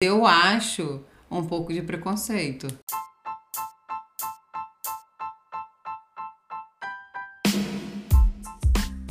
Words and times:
Eu 0.00 0.24
acho 0.24 1.04
um 1.28 1.44
pouco 1.44 1.72
de 1.72 1.82
preconceito. 1.82 2.68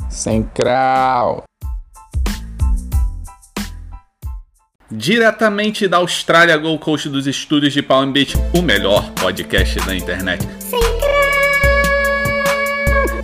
Sem 0.08 0.42
crau. 0.44 1.44
Diretamente 4.90 5.86
da 5.86 5.98
Austrália, 5.98 6.56
Gold 6.56 6.82
Coast 6.82 7.10
dos 7.10 7.26
estúdios 7.26 7.74
de 7.74 7.82
Palm 7.82 8.10
Beach, 8.10 8.32
o 8.58 8.62
melhor 8.62 9.12
podcast 9.12 9.78
da 9.80 9.94
internet. 9.94 10.42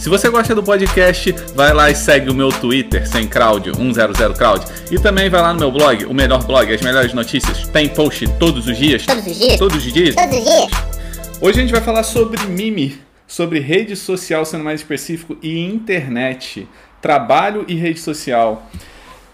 Se 0.04 0.10
você 0.10 0.28
gosta 0.28 0.54
do 0.54 0.62
podcast, 0.62 1.32
vai 1.54 1.72
lá 1.72 1.90
e 1.90 1.94
segue 1.94 2.28
o 2.28 2.34
meu 2.34 2.50
Twitter, 2.50 3.08
sem 3.08 3.26
crowd, 3.26 3.70
100crowd. 3.70 4.62
E 4.92 4.98
também 4.98 5.30
vai 5.30 5.40
lá 5.40 5.54
no 5.54 5.58
meu 5.58 5.72
blog, 5.72 6.04
o 6.04 6.12
melhor 6.12 6.44
blog, 6.44 6.70
as 6.74 6.82
melhores 6.82 7.14
notícias. 7.14 7.66
Tem 7.68 7.88
post 7.88 8.28
todos 8.38 8.68
os 8.68 8.76
dias. 8.76 9.06
Todos 9.06 9.26
os 9.26 9.38
dias? 9.38 9.58
Todos 9.58 9.86
os 9.86 9.92
dias? 9.94 10.14
Todos 10.14 10.36
os 10.36 10.44
dias. 10.44 10.70
Hoje 11.40 11.58
a 11.58 11.62
gente 11.62 11.72
vai 11.72 11.80
falar 11.80 12.02
sobre 12.02 12.38
mime, 12.44 12.98
sobre 13.26 13.60
rede 13.60 13.96
social, 13.96 14.44
sendo 14.44 14.62
mais 14.62 14.82
específico, 14.82 15.38
e 15.42 15.58
internet. 15.58 16.68
Trabalho 17.00 17.64
e 17.66 17.74
rede 17.74 17.98
social. 17.98 18.70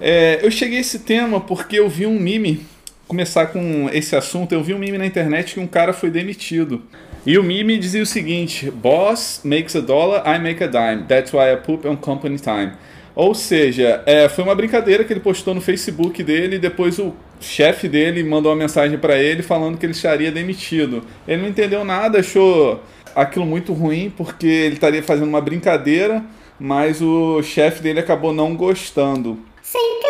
É, 0.00 0.39
eu 0.41 0.52
cheguei 0.52 0.78
a 0.78 0.83
esse 0.83 1.00
tema 1.00 1.41
porque 1.41 1.80
eu 1.80 1.89
vi 1.89 2.06
um 2.06 2.16
mime 2.16 2.64
começar 3.09 3.47
com 3.47 3.91
esse 3.92 4.14
assunto. 4.14 4.52
Eu 4.52 4.62
vi 4.62 4.73
um 4.73 4.78
mime 4.78 4.98
na 4.98 5.05
internet 5.05 5.55
que 5.55 5.59
um 5.59 5.66
cara 5.66 5.92
foi 5.92 6.11
demitido. 6.11 6.80
E 7.27 7.38
o 7.38 7.42
meme 7.42 7.77
dizia 7.79 8.02
o 8.02 8.06
seguinte: 8.06 8.70
Boss 8.70 9.42
makes 9.45 9.77
a 9.77 9.80
dollar, 9.80 10.23
I 10.27 10.38
make 10.38 10.62
a 10.62 10.66
dime. 10.66 11.05
That's 11.06 11.33
why 11.33 11.52
I 11.52 11.56
poop 11.56 11.87
on 11.87 11.97
company 11.97 12.38
time. 12.38 12.73
Ou 13.15 13.34
seja, 13.34 14.02
é, 14.06 14.28
foi 14.28 14.45
uma 14.45 14.55
brincadeira 14.55 15.05
que 15.05 15.12
ele 15.12 15.20
postou 15.20 15.55
no 15.55 15.61
Facebook 15.61 16.23
dele 16.23 16.56
e 16.56 16.59
depois 16.59 16.98
o 16.98 17.12
chefe 17.41 17.88
dele 17.88 18.23
mandou 18.23 18.51
uma 18.52 18.59
mensagem 18.59 18.97
para 18.97 19.19
ele 19.19 19.42
falando 19.42 19.77
que 19.77 19.84
ele 19.84 19.92
estaria 19.92 20.33
demitido. 20.33 21.02
Ele 21.28 21.42
não 21.42 21.48
entendeu 21.48 21.84
nada, 21.84 22.20
achou 22.20 22.80
aquilo 23.14 23.45
muito 23.45 23.73
ruim 23.73 24.11
porque 24.17 24.47
ele 24.47 24.75
estaria 24.75 25.02
fazendo 25.02 25.28
uma 25.28 25.41
brincadeira, 25.41 26.25
mas 26.58 27.02
o 27.02 27.42
chefe 27.42 27.83
dele 27.83 28.00
acabou 28.00 28.33
não 28.33 28.55
gostando. 28.56 29.39
Sem 29.62 30.00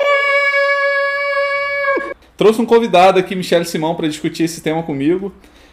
Trouxe 2.36 2.62
um 2.62 2.64
convidado 2.64 3.18
aqui, 3.18 3.34
Michele 3.34 3.66
Simão, 3.66 3.94
para 3.94 4.08
discutir 4.08 4.44
esse 4.44 4.62
tema 4.62 4.82
comigo. 4.82 5.30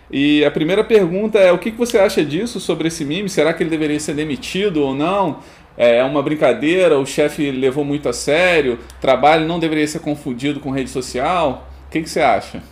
E 0.10 0.44
a 0.46 0.52
primeira 0.52 0.84
pergunta 0.84 1.38
é: 1.40 1.52
o 1.52 1.58
que 1.58 1.72
você 1.72 1.98
acha 1.98 2.24
disso 2.24 2.60
sobre 2.60 2.88
esse 2.88 3.04
meme? 3.04 3.30
Será 3.30 3.54
que 3.54 3.64
ele 3.64 3.70
deveria 3.70 4.00
ser 4.00 4.14
demitido 4.14 4.82
ou 4.82 4.96
não? 4.96 5.40
É 5.78 6.04
uma 6.04 6.24
brincadeira? 6.24 6.98
O 6.98 7.06
chefe 7.06 7.52
levou 7.52 7.86
muito 7.86 8.10
a 8.10 8.14
sério? 8.14 8.80
Trabalho 9.00 9.48
não 9.48 9.60
deveria 9.60 9.88
ser 9.88 10.00
confundido 10.00 10.60
com 10.60 10.72
rede 10.72 10.90
social? 10.90 11.68
O 11.88 11.92
que, 11.92 12.02
que 12.02 12.10
você 12.10 12.20
acha? 12.20 12.64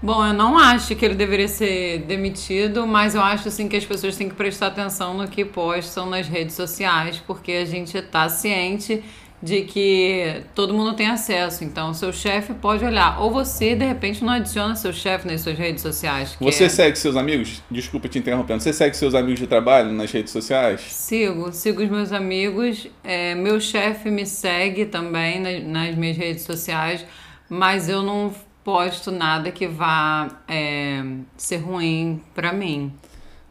Bom, 0.00 0.24
eu 0.24 0.32
não 0.32 0.56
acho 0.56 0.94
que 0.94 1.04
ele 1.04 1.14
deveria 1.14 1.48
ser 1.48 2.00
demitido, 2.00 2.86
mas 2.86 3.16
eu 3.16 3.20
acho 3.20 3.48
assim 3.48 3.68
que 3.68 3.76
as 3.76 3.84
pessoas 3.84 4.16
têm 4.16 4.28
que 4.28 4.34
prestar 4.34 4.68
atenção 4.68 5.14
no 5.14 5.26
que 5.26 5.44
postam 5.44 6.06
nas 6.06 6.28
redes 6.28 6.54
sociais, 6.54 7.20
porque 7.26 7.50
a 7.52 7.64
gente 7.64 7.98
está 7.98 8.28
ciente 8.28 9.02
de 9.42 9.62
que 9.62 10.42
todo 10.54 10.74
mundo 10.74 10.94
tem 10.94 11.06
acesso. 11.06 11.64
Então, 11.64 11.94
seu 11.94 12.12
chefe 12.12 12.54
pode 12.54 12.84
olhar. 12.84 13.20
Ou 13.20 13.30
você, 13.30 13.74
de 13.74 13.84
repente, 13.84 14.24
não 14.24 14.32
adiciona 14.32 14.74
seu 14.74 14.92
chefe 14.92 15.26
nas 15.26 15.40
suas 15.40 15.56
redes 15.56 15.82
sociais. 15.82 16.36
Você 16.40 16.64
é... 16.64 16.68
segue 16.68 16.98
seus 16.98 17.16
amigos? 17.16 17.62
Desculpa 17.70 18.08
te 18.08 18.18
interrompendo. 18.18 18.62
Você 18.62 18.72
segue 18.72 18.96
seus 18.96 19.14
amigos 19.14 19.38
de 19.38 19.46
trabalho 19.46 19.92
nas 19.92 20.10
redes 20.10 20.32
sociais? 20.32 20.80
Sigo, 20.80 21.52
sigo 21.52 21.82
os 21.82 21.88
meus 21.88 22.12
amigos. 22.12 22.88
É, 23.04 23.34
meu 23.34 23.60
chefe 23.60 24.10
me 24.10 24.26
segue 24.26 24.86
também 24.86 25.40
nas, 25.40 25.64
nas, 25.64 25.94
minhas 25.94 26.16
redes 26.16 26.42
sociais, 26.42 27.04
mas 27.48 27.88
eu 27.88 28.02
não 28.02 28.32
posto 28.64 29.10
nada 29.10 29.50
que 29.50 29.66
vá 29.66 30.42
é, 30.48 31.02
ser 31.36 31.58
ruim 31.58 32.20
para 32.34 32.52
mim. 32.52 32.92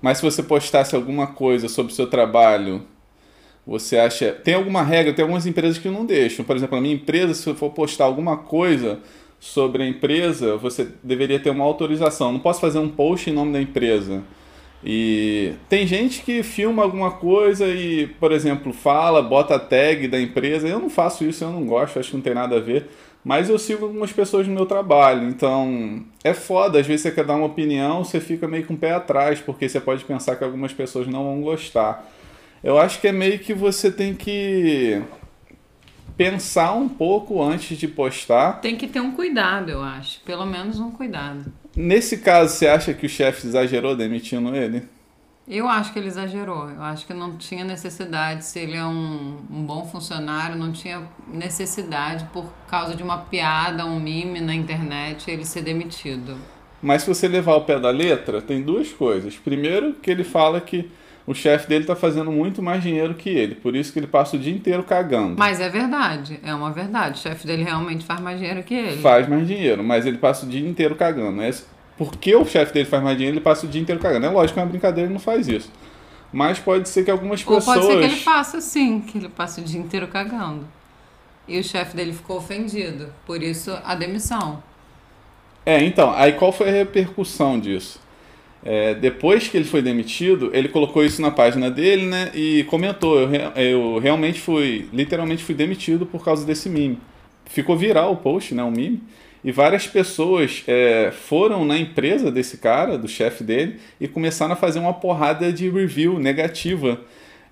Mas 0.01 0.17
se 0.17 0.23
você 0.23 0.43
postasse 0.43 0.95
alguma 0.95 1.27
coisa 1.27 1.67
sobre 1.67 1.91
o 1.91 1.95
seu 1.95 2.07
trabalho 2.07 2.85
você 3.67 3.97
acha. 3.97 4.31
Tem 4.31 4.53
alguma 4.53 4.81
regra? 4.81 5.11
Tem 5.11 5.23
algumas 5.23 5.45
empresas 5.45 5.77
que 5.77 5.89
não 5.89 6.05
deixam. 6.05 6.45
Por 6.45 6.55
exemplo, 6.55 6.77
a 6.77 6.81
minha 6.81 6.95
empresa, 6.95 7.33
se 7.33 7.45
eu 7.47 7.53
for 7.53 7.69
postar 7.71 8.05
alguma 8.05 8.37
coisa 8.37 8.99
sobre 9.41 9.83
a 9.83 9.87
empresa, 9.87 10.55
você 10.55 10.87
deveria 11.03 11.37
ter 11.37 11.49
uma 11.49 11.65
autorização. 11.65 12.31
Não 12.31 12.39
posso 12.39 12.61
fazer 12.61 12.79
um 12.79 12.87
post 12.87 13.29
em 13.29 13.33
nome 13.33 13.51
da 13.51 13.61
empresa. 13.61 14.23
E 14.81 15.53
tem 15.67 15.85
gente 15.85 16.21
que 16.21 16.41
filma 16.43 16.81
alguma 16.81 17.11
coisa 17.11 17.67
e, 17.67 18.07
por 18.07 18.31
exemplo, 18.31 18.71
fala, 18.71 19.21
bota 19.21 19.55
a 19.55 19.59
tag 19.59 20.07
da 20.07 20.19
empresa. 20.19 20.65
Eu 20.65 20.79
não 20.79 20.89
faço 20.89 21.25
isso, 21.25 21.43
eu 21.43 21.51
não 21.51 21.65
gosto, 21.65 21.99
acho 21.99 22.11
que 22.11 22.15
não 22.15 22.23
tem 22.23 22.33
nada 22.33 22.55
a 22.55 22.61
ver. 22.61 22.87
Mas 23.21 23.49
eu 23.49 23.59
sigo 23.59 23.83
algumas 23.83 24.13
pessoas 24.13 24.47
no 24.47 24.53
meu 24.53 24.65
trabalho, 24.65 25.27
então 25.27 26.05
é 26.23 26.33
foda. 26.33 26.79
Às 26.79 26.87
vezes 26.87 27.01
você 27.01 27.11
quer 27.11 27.25
dar 27.25 27.35
uma 27.35 27.47
opinião, 27.47 28.05
você 28.05 28.21
fica 28.21 28.47
meio 28.47 28.65
com 28.65 28.75
o 28.75 28.77
pé 28.77 28.93
atrás, 28.93 29.41
porque 29.41 29.67
você 29.67 29.81
pode 29.81 30.05
pensar 30.05 30.37
que 30.37 30.43
algumas 30.45 30.71
pessoas 30.71 31.05
não 31.07 31.25
vão 31.25 31.41
gostar. 31.41 32.09
Eu 32.63 32.77
acho 32.77 32.99
que 32.99 33.07
é 33.07 33.11
meio 33.11 33.39
que 33.39 33.53
você 33.53 33.91
tem 33.91 34.13
que 34.13 35.01
pensar 36.17 36.73
um 36.73 36.89
pouco 36.89 37.41
antes 37.41 37.77
de 37.77 37.87
postar. 37.87 38.59
Tem 38.59 38.75
que 38.75 38.87
ter 38.87 38.99
um 38.99 39.11
cuidado, 39.11 39.69
eu 39.69 39.81
acho. 39.81 40.19
Pelo 40.21 40.45
menos 40.45 40.79
um 40.79 40.89
cuidado. 40.89 41.45
Nesse 41.75 42.17
caso, 42.17 42.55
você 42.55 42.67
acha 42.67 42.93
que 42.93 43.05
o 43.05 43.09
chefe 43.09 43.45
exagerou 43.45 43.95
demitindo 43.95 44.55
ele? 44.55 44.83
Eu 45.47 45.69
acho 45.69 45.93
que 45.93 45.99
ele 45.99 46.07
exagerou. 46.07 46.69
Eu 46.69 46.81
acho 46.81 47.05
que 47.05 47.13
não 47.13 47.37
tinha 47.37 47.63
necessidade. 47.63 48.43
Se 48.43 48.59
ele 48.59 48.75
é 48.75 48.83
um, 48.83 49.37
um 49.49 49.63
bom 49.63 49.85
funcionário, 49.85 50.57
não 50.57 50.73
tinha 50.73 51.07
necessidade 51.31 52.25
por 52.33 52.51
causa 52.67 52.95
de 52.95 53.03
uma 53.03 53.19
piada, 53.19 53.85
um 53.85 53.99
meme 53.99 54.41
na 54.41 54.53
internet, 54.53 55.31
ele 55.31 55.45
ser 55.45 55.61
demitido. 55.61 56.35
Mas 56.81 57.03
se 57.03 57.07
você 57.07 57.27
levar 57.27 57.55
o 57.55 57.61
pé 57.61 57.79
da 57.79 57.89
letra, 57.89 58.41
tem 58.41 58.61
duas 58.61 58.91
coisas. 58.91 59.37
Primeiro, 59.37 59.93
que 59.93 60.11
ele 60.11 60.23
fala 60.23 60.59
que 60.59 60.91
o 61.27 61.33
chefe 61.33 61.67
dele 61.67 61.83
está 61.83 61.93
fazendo 61.93 62.31
muito 62.31 62.63
mais 62.63 62.81
dinheiro 62.81 63.13
que 63.13 63.29
ele, 63.29 63.53
por 63.53 63.75
isso 63.75 63.91
que 63.91 63.99
ele 63.99 64.07
passa 64.07 64.37
o 64.37 64.39
dia 64.39 64.53
inteiro 64.53 64.81
cagando. 64.81 65.35
Mas 65.37 65.59
é 65.59 65.67
verdade, 65.67 66.39
é 66.41 66.55
uma 66.55 66.71
verdade. 66.71 67.19
O 67.19 67.21
chefe 67.21 67.45
dele 67.45 67.65
realmente 67.65 68.05
faz 68.05 68.21
mais 68.21 68.39
dinheiro 68.39 68.63
que 68.63 68.73
ele. 68.73 69.01
Faz 69.01 69.27
mais 69.27 69.45
dinheiro, 69.45 69.83
mas 69.83 70.05
ele 70.05 70.17
passa 70.17 70.45
o 70.45 70.49
dia 70.49 70.65
inteiro 70.65 70.95
cagando. 70.95 71.41
É 71.41 71.51
porque 71.97 72.33
o 72.33 72.45
chefe 72.45 72.73
dele 72.73 72.85
faz 72.85 73.03
mais 73.03 73.17
dinheiro, 73.17 73.35
ele 73.35 73.43
passa 73.43 73.65
o 73.65 73.69
dia 73.69 73.81
inteiro 73.81 73.99
cagando. 73.99 74.25
É 74.25 74.29
lógico 74.29 74.53
que 74.53 74.59
é 74.61 74.63
uma 74.63 74.69
brincadeira, 74.69 75.07
ele 75.07 75.13
não 75.13 75.19
faz 75.19 75.49
isso. 75.49 75.69
Mas 76.31 76.59
pode 76.59 76.87
ser 76.87 77.03
que 77.03 77.11
algumas 77.11 77.45
Ou 77.45 77.55
pessoas. 77.55 77.75
Ou 77.75 77.83
pode 77.83 77.93
ser 77.93 77.99
que 77.99 78.13
ele 78.13 78.23
faça 78.23 78.61
sim, 78.61 79.01
que 79.01 79.17
ele 79.17 79.27
passe 79.27 79.59
o 79.59 79.63
dia 79.65 79.81
inteiro 79.81 80.07
cagando. 80.07 80.65
E 81.45 81.59
o 81.59 81.63
chefe 81.63 81.93
dele 81.93 82.13
ficou 82.13 82.37
ofendido, 82.37 83.13
por 83.25 83.43
isso 83.43 83.77
a 83.83 83.95
demissão. 83.95 84.63
É, 85.65 85.83
então, 85.83 86.13
aí 86.13 86.33
qual 86.33 86.53
foi 86.53 86.69
a 86.69 86.71
repercussão 86.71 87.59
disso? 87.59 87.99
É, 88.69 88.93
depois 88.93 89.47
que 89.47 89.55
ele 89.55 89.63
foi 89.63 89.81
demitido, 89.81 90.51
ele 90.53 90.67
colocou 90.67 91.05
isso 91.05 91.21
na 91.21 91.31
página 91.31 91.71
dele, 91.71 92.05
né? 92.05 92.29
E 92.35 92.65
comentou: 92.65 93.17
eu, 93.17 93.29
eu 93.55 93.97
realmente 93.97 94.41
fui, 94.41 94.89
literalmente 94.91 95.41
fui 95.41 95.55
demitido 95.55 96.05
por 96.05 96.21
causa 96.21 96.45
desse 96.45 96.67
meme. 96.67 96.99
Ficou 97.45 97.77
viral 97.77 98.11
o 98.11 98.17
post, 98.17 98.53
né? 98.53 98.61
O 98.61 98.69
meme. 98.69 99.01
E 99.41 99.53
várias 99.53 99.87
pessoas 99.87 100.65
é, 100.67 101.13
foram 101.13 101.63
na 101.63 101.77
empresa 101.77 102.29
desse 102.29 102.57
cara, 102.57 102.97
do 102.97 103.07
chefe 103.07 103.41
dele, 103.41 103.77
e 104.01 104.07
começaram 104.07 104.51
a 104.51 104.57
fazer 104.57 104.79
uma 104.79 104.93
porrada 104.93 105.53
de 105.53 105.69
review 105.69 106.19
negativa. 106.19 106.99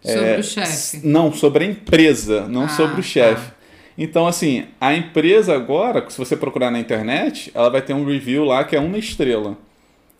Sobre 0.01 0.27
é, 0.27 0.37
o 0.37 0.43
chefe? 0.43 1.07
Não, 1.07 1.31
sobre 1.31 1.63
a 1.63 1.67
empresa, 1.67 2.45
não 2.49 2.65
ah, 2.65 2.69
sobre 2.69 2.99
o 2.99 3.03
chefe. 3.03 3.51
Tá. 3.51 3.55
Então, 3.97 4.27
assim, 4.27 4.65
a 4.81 4.93
empresa 4.93 5.55
agora, 5.55 6.05
se 6.09 6.17
você 6.17 6.35
procurar 6.35 6.69
na 6.71 6.79
internet, 6.79 7.51
ela 7.55 7.69
vai 7.69 7.81
ter 7.81 7.93
um 7.93 8.03
review 8.03 8.43
lá 8.43 8.65
que 8.65 8.75
é 8.75 8.79
uma 8.81 8.97
estrela. 8.97 9.57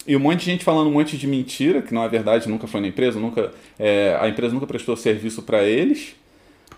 E 0.08 0.16
um 0.16 0.20
monte 0.20 0.40
de 0.40 0.46
gente 0.46 0.64
falando 0.64 0.88
um 0.88 0.94
monte 0.94 1.18
de 1.18 1.26
mentira, 1.26 1.82
que 1.82 1.94
não 1.94 2.04
é 2.04 2.08
verdade, 2.08 2.48
nunca 2.48 2.68
foi 2.68 2.80
na 2.80 2.88
empresa, 2.88 3.20
nunca, 3.20 3.52
é, 3.80 4.18
a 4.20 4.28
empresa 4.28 4.54
nunca 4.54 4.68
prestou 4.68 4.96
serviço 4.96 5.42
para 5.42 5.64
eles. 5.64 6.16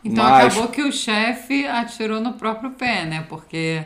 Então 0.03 0.23
mas... 0.23 0.53
acabou 0.53 0.69
que 0.69 0.81
o 0.81 0.91
chefe 0.91 1.65
atirou 1.65 2.21
no 2.21 2.33
próprio 2.33 2.71
pé, 2.71 3.05
né? 3.05 3.25
Porque 3.27 3.83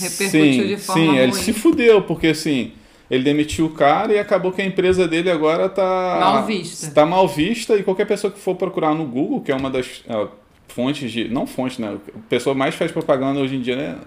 repercutiu 0.00 0.30
sim, 0.30 0.66
de 0.66 0.76
forma 0.76 1.02
Sim, 1.02 1.08
ruim. 1.08 1.18
ele 1.18 1.32
se 1.34 1.52
fudeu, 1.52 2.02
porque 2.02 2.28
assim, 2.28 2.72
ele 3.10 3.24
demitiu 3.24 3.66
o 3.66 3.70
cara 3.70 4.12
e 4.12 4.18
acabou 4.18 4.52
que 4.52 4.62
a 4.62 4.64
empresa 4.64 5.06
dele 5.06 5.30
agora 5.30 5.68
tá 5.68 6.18
mal 6.20 6.46
vista. 6.46 6.90
Tá 6.90 7.04
mal 7.04 7.28
vista 7.28 7.76
e 7.76 7.82
qualquer 7.82 8.06
pessoa 8.06 8.30
que 8.30 8.38
for 8.38 8.54
procurar 8.54 8.94
no 8.94 9.04
Google, 9.04 9.40
que 9.40 9.52
é 9.52 9.54
uma 9.54 9.70
das 9.70 10.02
uh, 10.06 10.28
fontes 10.68 11.10
de, 11.10 11.28
não 11.28 11.46
fontes, 11.46 11.78
né? 11.78 11.96
A 12.14 12.18
pessoa 12.28 12.54
mais 12.54 12.74
faz 12.74 12.92
propaganda 12.92 13.40
hoje 13.40 13.56
em 13.56 13.60
dia, 13.60 13.76
né, 13.76 13.98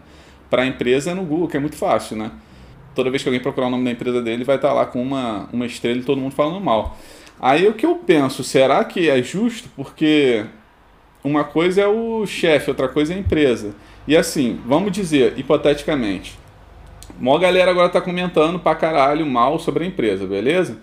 para 0.49 0.63
a 0.63 0.65
empresa 0.65 1.11
é 1.11 1.13
no 1.13 1.23
Google, 1.23 1.47
que 1.47 1.57
é 1.57 1.59
muito 1.59 1.75
fácil, 1.75 2.17
né? 2.17 2.31
Toda 2.95 3.09
vez 3.09 3.23
que 3.23 3.29
alguém 3.29 3.41
procurar 3.41 3.67
o 3.67 3.69
nome 3.69 3.85
da 3.85 3.91
empresa 3.91 4.21
dele, 4.21 4.43
vai 4.43 4.55
estar 4.55 4.73
lá 4.73 4.85
com 4.85 5.01
uma, 5.01 5.49
uma 5.51 5.65
estrela 5.65 5.99
e 5.99 6.03
todo 6.03 6.19
mundo 6.19 6.33
falando 6.33 6.59
mal. 6.59 6.97
Aí 7.39 7.67
o 7.67 7.73
que 7.73 7.85
eu 7.85 7.95
penso, 7.95 8.43
será 8.43 8.83
que 8.83 9.09
é 9.09 9.21
justo? 9.21 9.69
Porque 9.75 10.45
uma 11.23 11.43
coisa 11.43 11.81
é 11.81 11.87
o 11.87 12.25
chefe, 12.25 12.69
outra 12.69 12.87
coisa 12.87 13.13
é 13.13 13.15
a 13.15 13.19
empresa. 13.19 13.73
E 14.07 14.15
assim, 14.15 14.59
vamos 14.65 14.91
dizer, 14.91 15.33
hipoteticamente, 15.37 16.37
uma 17.19 17.37
galera 17.39 17.71
agora 17.71 17.89
tá 17.89 18.01
comentando 18.01 18.59
pra 18.59 18.75
caralho 18.75 19.25
mal 19.25 19.59
sobre 19.59 19.83
a 19.83 19.87
empresa, 19.87 20.25
beleza? 20.25 20.79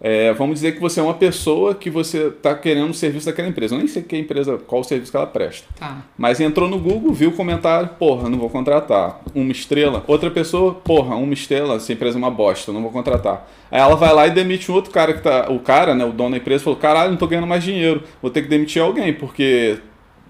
É, 0.00 0.32
vamos 0.34 0.56
dizer 0.56 0.72
que 0.72 0.80
você 0.80 1.00
é 1.00 1.02
uma 1.02 1.14
pessoa 1.14 1.74
que 1.74 1.88
você 1.88 2.28
está 2.28 2.54
querendo 2.54 2.90
o 2.90 2.94
serviço 2.94 3.26
daquela 3.26 3.48
empresa. 3.48 3.74
Eu 3.74 3.78
nem 3.78 3.88
sei 3.88 4.02
que 4.02 4.16
empresa, 4.16 4.58
qual 4.58 4.82
o 4.82 4.84
serviço 4.84 5.10
que 5.10 5.16
ela 5.16 5.26
presta. 5.26 5.66
Tá. 5.78 6.02
Mas 6.18 6.38
entrou 6.38 6.68
no 6.68 6.78
Google, 6.78 7.12
viu 7.12 7.30
o 7.30 7.32
comentário, 7.32 7.88
porra, 7.98 8.28
não 8.28 8.38
vou 8.38 8.50
contratar. 8.50 9.20
Uma 9.34 9.52
estrela. 9.52 10.04
Outra 10.06 10.30
pessoa, 10.30 10.74
porra, 10.74 11.16
uma 11.16 11.32
estrela, 11.32 11.76
essa 11.76 11.92
empresa 11.92 12.18
é 12.18 12.20
uma 12.20 12.30
bosta, 12.30 12.72
não 12.72 12.82
vou 12.82 12.90
contratar. 12.90 13.48
Aí 13.70 13.80
ela 13.80 13.96
vai 13.96 14.12
lá 14.12 14.26
e 14.26 14.30
demite 14.30 14.70
um 14.70 14.74
outro 14.74 14.90
cara 14.90 15.14
que 15.14 15.22
tá. 15.22 15.50
O 15.50 15.60
cara, 15.60 15.94
né, 15.94 16.04
o 16.04 16.12
dono 16.12 16.32
da 16.32 16.36
empresa, 16.36 16.64
falou: 16.64 16.78
caralho, 16.78 17.10
não 17.10 17.18
tô 17.18 17.26
ganhando 17.26 17.46
mais 17.46 17.64
dinheiro, 17.64 18.02
vou 18.20 18.30
ter 18.30 18.42
que 18.42 18.48
demitir 18.48 18.82
alguém, 18.82 19.12
porque 19.12 19.78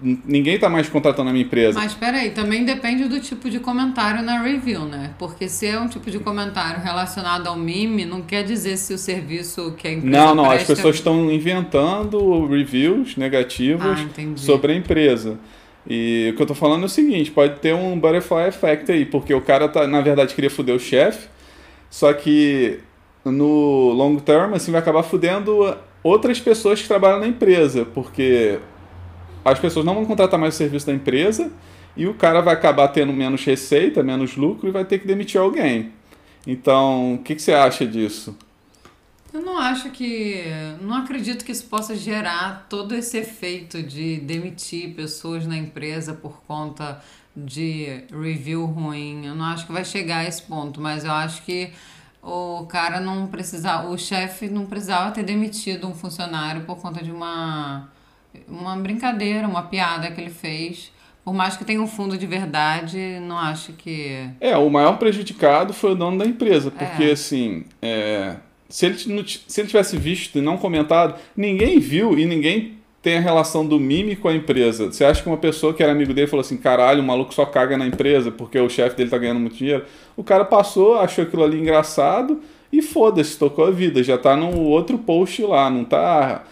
ninguém 0.01 0.55
está 0.55 0.69
mais 0.69 0.87
contratando 0.87 1.29
a 1.29 1.33
minha 1.33 1.45
empresa. 1.45 1.79
Mas 1.79 1.91
espera 1.91 2.17
aí, 2.17 2.31
também 2.31 2.63
depende 2.63 3.05
do 3.05 3.19
tipo 3.19 3.49
de 3.49 3.59
comentário 3.59 4.21
na 4.21 4.41
review, 4.41 4.85
né? 4.85 5.13
Porque 5.17 5.49
se 5.49 5.65
é 5.65 5.79
um 5.79 5.87
tipo 5.87 6.11
de 6.11 6.19
comentário 6.19 6.81
relacionado 6.81 7.47
ao 7.47 7.55
meme, 7.55 8.05
não 8.05 8.21
quer 8.21 8.43
dizer 8.43 8.77
se 8.77 8.93
o 8.93 8.97
serviço 8.97 9.73
que 9.77 9.87
a 9.87 9.91
empresa 9.91 10.17
Não, 10.17 10.35
não, 10.35 10.49
presta... 10.49 10.73
as 10.73 10.77
pessoas 10.77 10.95
estão 10.95 11.31
inventando 11.31 12.45
reviews 12.47 13.17
negativos 13.17 13.85
ah, 13.85 14.23
sobre 14.35 14.73
a 14.73 14.75
empresa. 14.75 15.39
E 15.89 16.29
o 16.33 16.35
que 16.35 16.41
eu 16.41 16.45
tô 16.45 16.53
falando 16.53 16.83
é 16.83 16.85
o 16.85 16.89
seguinte, 16.89 17.31
pode 17.31 17.59
ter 17.59 17.73
um 17.73 17.97
butterfly 17.97 18.49
effect 18.49 18.91
aí, 18.91 19.05
porque 19.05 19.33
o 19.33 19.41
cara 19.41 19.67
tá, 19.69 19.87
na 19.87 20.01
verdade, 20.01 20.35
queria 20.35 20.49
foder 20.49 20.75
o 20.75 20.79
chefe, 20.79 21.27
só 21.89 22.11
que 22.13 22.79
no 23.23 23.93
long 23.93 24.17
term, 24.17 24.53
assim, 24.53 24.71
vai 24.71 24.81
acabar 24.81 25.01
fudendo 25.01 25.75
outras 26.03 26.39
pessoas 26.39 26.81
que 26.81 26.87
trabalham 26.87 27.19
na 27.19 27.27
empresa, 27.27 27.85
porque 27.85 28.59
as 29.51 29.59
pessoas 29.59 29.85
não 29.85 29.95
vão 29.95 30.05
contratar 30.05 30.39
mais 30.39 30.55
o 30.55 30.57
serviço 30.57 30.87
da 30.87 30.93
empresa 30.93 31.51
e 31.95 32.07
o 32.07 32.13
cara 32.13 32.41
vai 32.41 32.53
acabar 32.53 32.87
tendo 32.89 33.11
menos 33.11 33.43
receita, 33.43 34.03
menos 34.03 34.35
lucro 34.35 34.67
e 34.67 34.71
vai 34.71 34.85
ter 34.85 34.99
que 34.99 35.07
demitir 35.07 35.39
alguém. 35.39 35.91
Então, 36.45 37.15
o 37.15 37.17
que, 37.17 37.35
que 37.35 37.41
você 37.41 37.53
acha 37.53 37.85
disso? 37.85 38.37
Eu 39.33 39.41
não 39.41 39.57
acho 39.57 39.89
que. 39.89 40.43
Não 40.81 40.95
acredito 40.95 41.43
que 41.43 41.51
isso 41.51 41.65
possa 41.65 41.95
gerar 41.95 42.65
todo 42.69 42.95
esse 42.95 43.17
efeito 43.17 43.83
de 43.83 44.17
demitir 44.17 44.95
pessoas 44.95 45.45
na 45.45 45.57
empresa 45.57 46.13
por 46.13 46.41
conta 46.47 47.01
de 47.35 48.03
review 48.09 48.65
ruim. 48.65 49.25
Eu 49.25 49.35
não 49.35 49.45
acho 49.45 49.65
que 49.65 49.73
vai 49.73 49.83
chegar 49.83 50.19
a 50.19 50.25
esse 50.25 50.41
ponto, 50.41 50.79
mas 50.79 51.03
eu 51.03 51.11
acho 51.11 51.43
que 51.43 51.71
o 52.23 52.65
cara 52.67 52.99
não 52.99 53.27
precisava. 53.27 53.89
O 53.89 53.97
chefe 53.97 54.47
não 54.47 54.65
precisava 54.65 55.11
ter 55.11 55.23
demitido 55.23 55.87
um 55.87 55.93
funcionário 55.93 56.63
por 56.63 56.77
conta 56.77 57.03
de 57.03 57.11
uma 57.11 57.89
uma 58.47 58.75
brincadeira, 58.77 59.47
uma 59.47 59.63
piada 59.63 60.11
que 60.11 60.19
ele 60.21 60.29
fez. 60.29 60.91
Por 61.23 61.33
mais 61.33 61.57
que 61.57 61.65
tenha 61.65 61.81
um 61.81 61.87
fundo 61.87 62.17
de 62.17 62.25
verdade, 62.25 63.19
não 63.21 63.37
acho 63.37 63.73
que. 63.73 64.29
É, 64.39 64.55
o 64.55 64.69
maior 64.69 64.97
prejudicado 64.97 65.73
foi 65.73 65.91
o 65.91 65.95
dono 65.95 66.17
da 66.17 66.25
empresa, 66.25 66.71
porque 66.71 67.03
é. 67.03 67.11
assim, 67.11 67.65
é, 67.81 68.37
se, 68.69 68.85
ele, 68.85 68.97
se 68.97 69.61
ele 69.61 69.67
tivesse 69.67 69.97
visto 69.97 70.37
e 70.37 70.41
não 70.41 70.57
comentado, 70.57 71.19
ninguém 71.35 71.79
viu 71.79 72.17
e 72.17 72.25
ninguém 72.25 72.77
tem 73.01 73.17
a 73.17 73.21
relação 73.21 73.65
do 73.65 73.79
mime 73.79 74.15
com 74.15 74.27
a 74.27 74.35
empresa. 74.35 74.87
Você 74.91 75.05
acha 75.05 75.21
que 75.21 75.29
uma 75.29 75.37
pessoa 75.37 75.73
que 75.73 75.81
era 75.81 75.91
amigo 75.91 76.13
dele 76.13 76.27
falou 76.27 76.41
assim: 76.41 76.57
caralho, 76.57 77.01
o 77.01 77.05
maluco 77.05 77.33
só 77.33 77.45
caga 77.45 77.77
na 77.77 77.85
empresa 77.85 78.31
porque 78.31 78.59
o 78.59 78.69
chefe 78.69 78.95
dele 78.95 79.09
tá 79.09 79.17
ganhando 79.17 79.39
muito 79.39 79.55
dinheiro? 79.55 79.85
O 80.15 80.23
cara 80.23 80.43
passou, 80.43 80.97
achou 80.99 81.23
aquilo 81.23 81.43
ali 81.43 81.59
engraçado 81.59 82.41
e 82.71 82.81
foda-se, 82.81 83.37
tocou 83.37 83.65
a 83.65 83.71
vida. 83.71 84.03
Já 84.03 84.17
tá 84.17 84.35
no 84.35 84.61
outro 84.61 84.97
post 84.97 85.41
lá, 85.43 85.69
não 85.69 85.85
tá 85.85 86.43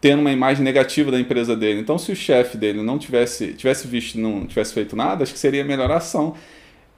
tendo 0.00 0.20
uma 0.20 0.32
imagem 0.32 0.64
negativa 0.64 1.10
da 1.10 1.20
empresa 1.20 1.54
dele. 1.54 1.80
Então, 1.80 1.98
se 1.98 2.10
o 2.10 2.16
chefe 2.16 2.56
dele 2.56 2.82
não 2.82 2.98
tivesse, 2.98 3.52
tivesse 3.52 3.86
visto 3.86 4.18
não 4.18 4.46
tivesse 4.46 4.72
feito 4.72 4.96
nada, 4.96 5.22
acho 5.22 5.32
que 5.32 5.38
seria 5.38 5.62
a 5.62 5.66
melhor 5.66 5.90
ação. 5.90 6.34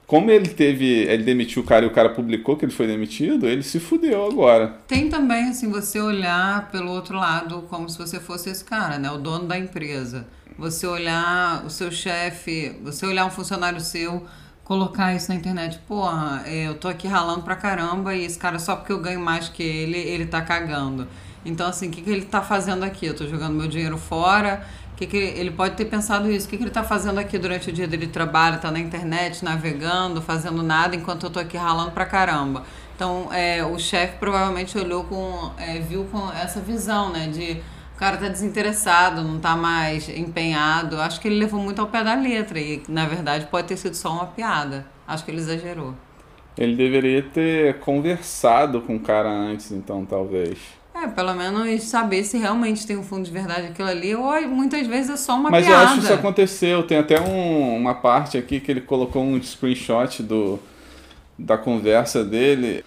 Como 0.07 0.29
ele 0.29 0.49
teve, 0.49 0.85
ele 0.85 1.23
demitiu 1.23 1.63
o 1.63 1.65
cara 1.65 1.85
e 1.85 1.87
o 1.87 1.91
cara 1.91 2.09
publicou 2.09 2.55
que 2.55 2.65
ele 2.65 2.71
foi 2.71 2.87
demitido, 2.87 3.47
ele 3.47 3.63
se 3.63 3.79
fudeu 3.79 4.25
agora. 4.25 4.77
Tem 4.87 5.09
também, 5.09 5.49
assim, 5.49 5.69
você 5.69 5.99
olhar 5.99 6.69
pelo 6.71 6.91
outro 6.91 7.17
lado 7.17 7.63
como 7.69 7.89
se 7.89 7.97
você 7.97 8.19
fosse 8.19 8.49
esse 8.49 8.63
cara, 8.63 8.97
né? 8.99 9.09
O 9.11 9.17
dono 9.17 9.47
da 9.47 9.57
empresa. 9.57 10.27
Você 10.57 10.85
olhar 10.85 11.65
o 11.65 11.69
seu 11.69 11.89
chefe, 11.91 12.75
você 12.83 13.05
olhar 13.05 13.25
um 13.25 13.31
funcionário 13.31 13.79
seu, 13.79 14.23
colocar 14.63 15.15
isso 15.15 15.29
na 15.29 15.35
internet. 15.35 15.79
Porra, 15.87 16.43
é, 16.45 16.67
eu 16.67 16.75
tô 16.75 16.87
aqui 16.87 17.07
ralando 17.07 17.41
pra 17.41 17.55
caramba 17.55 18.13
e 18.13 18.23
esse 18.23 18.37
cara, 18.37 18.59
só 18.59 18.75
porque 18.75 18.91
eu 18.91 18.99
ganho 18.99 19.19
mais 19.19 19.49
que 19.49 19.63
ele, 19.63 19.97
ele 19.97 20.25
tá 20.25 20.41
cagando. 20.41 21.07
Então, 21.45 21.67
assim, 21.67 21.89
o 21.89 21.91
que, 21.91 22.01
que 22.01 22.09
ele 22.09 22.23
está 22.23 22.41
fazendo 22.41 22.83
aqui? 22.83 23.05
Eu 23.05 23.11
estou 23.11 23.27
jogando 23.27 23.53
meu 23.55 23.67
dinheiro 23.67 23.97
fora. 23.97 24.65
Que 24.95 25.07
que 25.07 25.17
ele 25.17 25.51
pode 25.51 25.75
ter 25.75 25.85
pensado 25.85 26.31
isso? 26.31 26.45
O 26.45 26.49
que, 26.49 26.55
que 26.55 26.63
ele 26.63 26.69
está 26.69 26.83
fazendo 26.83 27.17
aqui 27.19 27.37
durante 27.37 27.69
o 27.69 27.73
dia 27.73 27.87
dele 27.87 28.05
de 28.05 28.11
trabalho? 28.11 28.57
Está 28.57 28.69
na 28.69 28.79
internet, 28.79 29.43
navegando, 29.43 30.21
fazendo 30.21 30.61
nada, 30.61 30.95
enquanto 30.95 31.23
eu 31.23 31.27
estou 31.27 31.41
aqui 31.41 31.57
ralando 31.57 31.91
pra 31.91 32.05
caramba. 32.05 32.63
Então, 32.95 33.27
é, 33.33 33.65
o 33.65 33.79
chefe 33.79 34.17
provavelmente 34.17 34.77
olhou 34.77 35.03
com. 35.05 35.51
É, 35.57 35.79
viu 35.79 36.05
com 36.11 36.31
essa 36.31 36.59
visão, 36.61 37.11
né? 37.11 37.27
De 37.27 37.61
o 37.95 37.97
cara 37.97 38.17
tá 38.17 38.27
desinteressado, 38.27 39.23
não 39.23 39.39
tá 39.39 39.55
mais 39.55 40.09
empenhado. 40.09 40.99
Acho 40.99 41.19
que 41.19 41.27
ele 41.27 41.39
levou 41.39 41.59
muito 41.59 41.79
ao 41.79 41.87
pé 41.87 42.03
da 42.03 42.13
letra. 42.15 42.59
E, 42.59 42.83
na 42.87 43.05
verdade, 43.05 43.47
pode 43.47 43.67
ter 43.67 43.77
sido 43.77 43.95
só 43.95 44.11
uma 44.11 44.27
piada. 44.27 44.85
Acho 45.07 45.25
que 45.25 45.31
ele 45.31 45.39
exagerou. 45.39 45.95
Ele 46.57 46.75
deveria 46.75 47.23
ter 47.23 47.79
conversado 47.79 48.81
com 48.81 48.95
o 48.95 48.99
cara 48.99 49.29
antes, 49.29 49.71
então, 49.71 50.05
talvez. 50.05 50.59
É, 50.95 51.07
pelo 51.07 51.33
menos 51.33 51.83
saber 51.83 52.23
se 52.23 52.37
realmente 52.37 52.85
tem 52.85 52.95
um 52.95 53.03
fundo 53.03 53.25
de 53.25 53.31
verdade 53.31 53.67
aquilo 53.67 53.87
ali, 53.87 54.15
ou 54.15 54.47
muitas 54.47 54.85
vezes 54.85 55.09
é 55.09 55.17
só 55.17 55.35
uma 55.35 55.49
Mas 55.49 55.65
piada. 55.65 55.81
Mas 55.81 55.89
eu 55.89 55.93
acho 55.93 55.99
que 55.99 56.05
isso 56.05 56.13
aconteceu. 56.13 56.83
Tem 56.83 56.99
até 56.99 57.19
um, 57.19 57.77
uma 57.77 57.95
parte 57.95 58.37
aqui 58.37 58.59
que 58.59 58.71
ele 58.71 58.81
colocou 58.81 59.23
um 59.23 59.41
screenshot 59.41 60.21
do, 60.21 60.59
da 61.37 61.57
conversa 61.57 62.23
dele. 62.23 62.85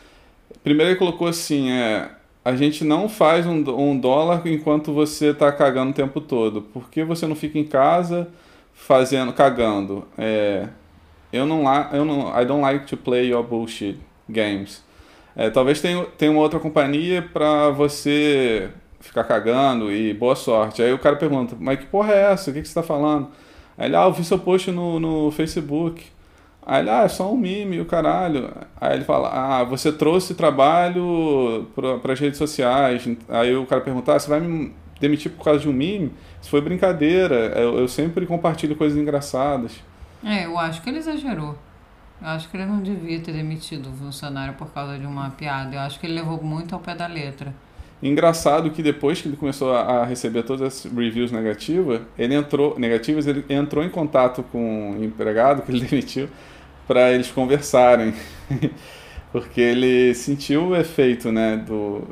Primeiro 0.62 0.92
ele 0.92 0.98
colocou 0.98 1.26
assim, 1.26 1.70
é, 1.70 2.10
a 2.44 2.54
gente 2.54 2.84
não 2.84 3.08
faz 3.08 3.44
um, 3.44 3.64
um 3.76 3.98
dólar 3.98 4.46
enquanto 4.46 4.92
você 4.92 5.30
está 5.30 5.50
cagando 5.50 5.90
o 5.90 5.94
tempo 5.94 6.20
todo. 6.20 6.62
Por 6.62 6.88
que 6.88 7.02
você 7.02 7.26
não 7.26 7.34
fica 7.34 7.58
em 7.58 7.64
casa 7.64 8.28
fazendo, 8.72 9.32
cagando? 9.32 10.06
É, 10.16 10.68
eu 11.32 11.44
não, 11.44 11.64
eu 11.92 12.04
não, 12.04 12.40
I 12.40 12.44
don't 12.44 12.62
like 12.62 12.86
to 12.86 12.96
play 12.96 13.30
your 13.30 13.42
bullshit 13.42 13.98
games. 14.28 14.85
É, 15.36 15.50
talvez 15.50 15.80
tenha, 15.82 16.02
tenha 16.16 16.32
uma 16.32 16.40
outra 16.40 16.58
companhia 16.58 17.20
para 17.20 17.68
você 17.68 18.70
ficar 19.00 19.24
cagando 19.24 19.92
e 19.92 20.14
boa 20.14 20.34
sorte. 20.34 20.82
Aí 20.82 20.92
o 20.92 20.98
cara 20.98 21.16
pergunta, 21.16 21.54
mas 21.60 21.78
que 21.78 21.86
porra 21.86 22.12
é 22.12 22.32
essa? 22.32 22.50
O 22.50 22.54
que, 22.54 22.62
que 22.62 22.66
você 22.66 22.70
está 22.70 22.82
falando? 22.82 23.28
Aí 23.76 23.86
ele, 23.86 23.96
ah, 23.96 24.04
eu 24.04 24.12
vi 24.12 24.24
seu 24.24 24.38
post 24.38 24.70
no, 24.70 24.98
no 24.98 25.30
Facebook. 25.30 26.02
Aí 26.64 26.80
ele, 26.80 26.90
ah, 26.90 27.02
é 27.02 27.08
só 27.08 27.30
um 27.30 27.36
meme, 27.36 27.80
o 27.80 27.84
caralho. 27.84 28.50
Aí 28.80 28.94
ele 28.94 29.04
fala, 29.04 29.28
ah, 29.28 29.64
você 29.64 29.92
trouxe 29.92 30.34
trabalho 30.34 31.66
para 32.02 32.12
as 32.14 32.18
redes 32.18 32.38
sociais. 32.38 33.06
Aí 33.28 33.54
o 33.54 33.66
cara 33.66 33.82
pergunta, 33.82 34.14
ah, 34.14 34.18
você 34.18 34.30
vai 34.30 34.40
me 34.40 34.72
demitir 34.98 35.30
por 35.30 35.44
causa 35.44 35.60
de 35.60 35.68
um 35.68 35.72
meme? 35.72 36.12
Isso 36.40 36.50
foi 36.50 36.62
brincadeira. 36.62 37.52
Eu, 37.54 37.78
eu 37.78 37.88
sempre 37.88 38.24
compartilho 38.24 38.74
coisas 38.74 38.98
engraçadas. 38.98 39.72
É, 40.24 40.46
eu 40.46 40.58
acho 40.58 40.80
que 40.80 40.88
ele 40.88 40.98
exagerou. 40.98 41.56
Eu 42.20 42.28
acho 42.28 42.48
que 42.48 42.56
ele 42.56 42.66
não 42.66 42.80
devia 42.80 43.20
ter 43.20 43.32
demitido 43.32 43.90
o 43.90 43.92
funcionário 43.92 44.54
por 44.54 44.72
causa 44.72 44.98
de 44.98 45.06
uma 45.06 45.30
piada. 45.30 45.76
Eu 45.76 45.80
acho 45.80 46.00
que 46.00 46.06
ele 46.06 46.14
levou 46.14 46.42
muito 46.42 46.74
ao 46.74 46.80
pé 46.80 46.94
da 46.94 47.06
letra. 47.06 47.54
Engraçado 48.02 48.70
que 48.70 48.82
depois 48.82 49.20
que 49.20 49.28
ele 49.28 49.36
começou 49.36 49.74
a 49.74 50.04
receber 50.04 50.42
todas 50.42 50.84
as 50.84 50.92
reviews 50.92 51.32
negativas, 51.32 52.02
ele 52.18 52.34
entrou 52.34 52.78
negativas, 52.78 53.26
ele 53.26 53.44
entrou 53.48 53.82
em 53.82 53.88
contato 53.88 54.42
com 54.42 54.92
o 54.92 55.04
empregado 55.04 55.62
que 55.62 55.72
ele 55.72 55.80
demitiu 55.86 56.28
para 56.86 57.10
eles 57.10 57.30
conversarem, 57.30 58.14
porque 59.32 59.60
ele 59.60 60.14
sentiu 60.14 60.68
o 60.68 60.76
efeito, 60.76 61.32
né, 61.32 61.56
do 61.56 62.06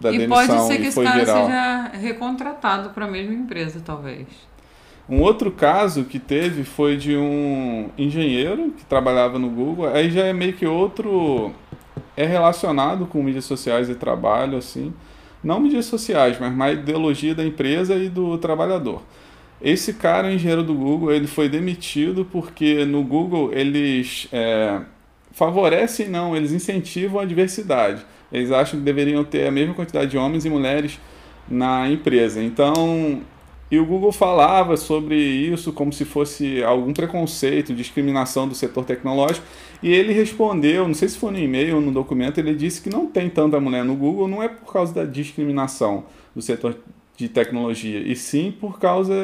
da 0.00 0.12
e 0.12 0.18
demissão 0.18 0.44
e 0.44 0.48
pode 0.48 0.66
ser 0.66 0.78
que 0.78 0.86
esse 0.88 1.02
cara 1.02 1.24
viral. 1.24 1.46
seja 1.46 1.88
recontratado 1.94 2.90
para 2.90 3.06
a 3.06 3.10
mesma 3.10 3.32
empresa, 3.32 3.80
talvez. 3.84 4.26
Um 5.08 5.20
outro 5.20 5.52
caso 5.52 6.04
que 6.04 6.18
teve 6.18 6.64
foi 6.64 6.96
de 6.96 7.16
um 7.16 7.90
engenheiro 7.96 8.72
que 8.76 8.84
trabalhava 8.84 9.38
no 9.38 9.48
Google. 9.48 9.86
Aí 9.86 10.10
já 10.10 10.24
é 10.24 10.32
meio 10.32 10.52
que 10.52 10.66
outro. 10.66 11.52
É 12.16 12.24
relacionado 12.24 13.06
com 13.06 13.22
mídias 13.22 13.44
sociais 13.44 13.88
e 13.88 13.94
trabalho, 13.94 14.58
assim. 14.58 14.92
Não 15.44 15.60
mídias 15.60 15.84
sociais, 15.84 16.38
mas 16.40 16.52
mais 16.52 16.78
ideologia 16.78 17.34
da 17.34 17.44
empresa 17.44 17.94
e 17.94 18.08
do 18.08 18.36
trabalhador. 18.38 19.02
Esse 19.62 19.94
cara, 19.94 20.32
engenheiro 20.32 20.62
do 20.62 20.74
Google, 20.74 21.12
ele 21.12 21.26
foi 21.26 21.48
demitido 21.48 22.24
porque 22.24 22.84
no 22.84 23.02
Google 23.02 23.52
eles 23.52 24.28
é, 24.32 24.80
favorecem, 25.32 26.08
não, 26.08 26.36
eles 26.36 26.52
incentivam 26.52 27.20
a 27.20 27.24
diversidade. 27.24 28.04
Eles 28.32 28.50
acham 28.50 28.78
que 28.78 28.84
deveriam 28.84 29.22
ter 29.22 29.46
a 29.46 29.50
mesma 29.50 29.74
quantidade 29.74 30.10
de 30.10 30.18
homens 30.18 30.44
e 30.44 30.50
mulheres 30.50 30.98
na 31.48 31.88
empresa. 31.88 32.42
Então, 32.42 33.20
e 33.70 33.78
o 33.78 33.84
Google 33.84 34.12
falava 34.12 34.76
sobre 34.76 35.16
isso 35.16 35.72
como 35.72 35.92
se 35.92 36.04
fosse 36.04 36.62
algum 36.62 36.92
preconceito, 36.92 37.74
discriminação 37.74 38.46
do 38.46 38.54
setor 38.54 38.84
tecnológico. 38.84 39.44
E 39.82 39.92
ele 39.92 40.12
respondeu, 40.12 40.86
não 40.86 40.94
sei 40.94 41.08
se 41.08 41.18
foi 41.18 41.32
no 41.32 41.38
e-mail 41.38 41.76
ou 41.76 41.80
no 41.80 41.90
documento, 41.90 42.38
ele 42.38 42.54
disse 42.54 42.80
que 42.80 42.88
não 42.88 43.06
tem 43.06 43.28
tanta 43.28 43.58
mulher 43.58 43.84
no 43.84 43.96
Google, 43.96 44.28
não 44.28 44.42
é 44.42 44.48
por 44.48 44.72
causa 44.72 44.94
da 44.94 45.04
discriminação 45.04 46.04
do 46.34 46.40
setor 46.40 46.76
de 47.16 47.28
tecnologia, 47.28 48.00
e 48.00 48.14
sim 48.14 48.52
por 48.52 48.78
causa. 48.78 49.14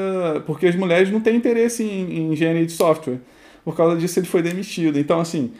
porque 0.47 0.67
as 0.67 0.75
mulheres 0.75 1.11
não 1.11 1.21
têm 1.21 1.37
interesse 1.37 1.85
em, 1.85 2.17
em 2.17 2.33
engenharia 2.33 2.67
de 2.67 2.73
software. 2.73 3.21
Por 3.65 3.77
causa 3.77 3.97
disso 3.97 4.19
ele 4.19 4.27
foi 4.27 4.43
demitido. 4.43 4.99
Então, 4.99 5.21
assim, 5.21 5.53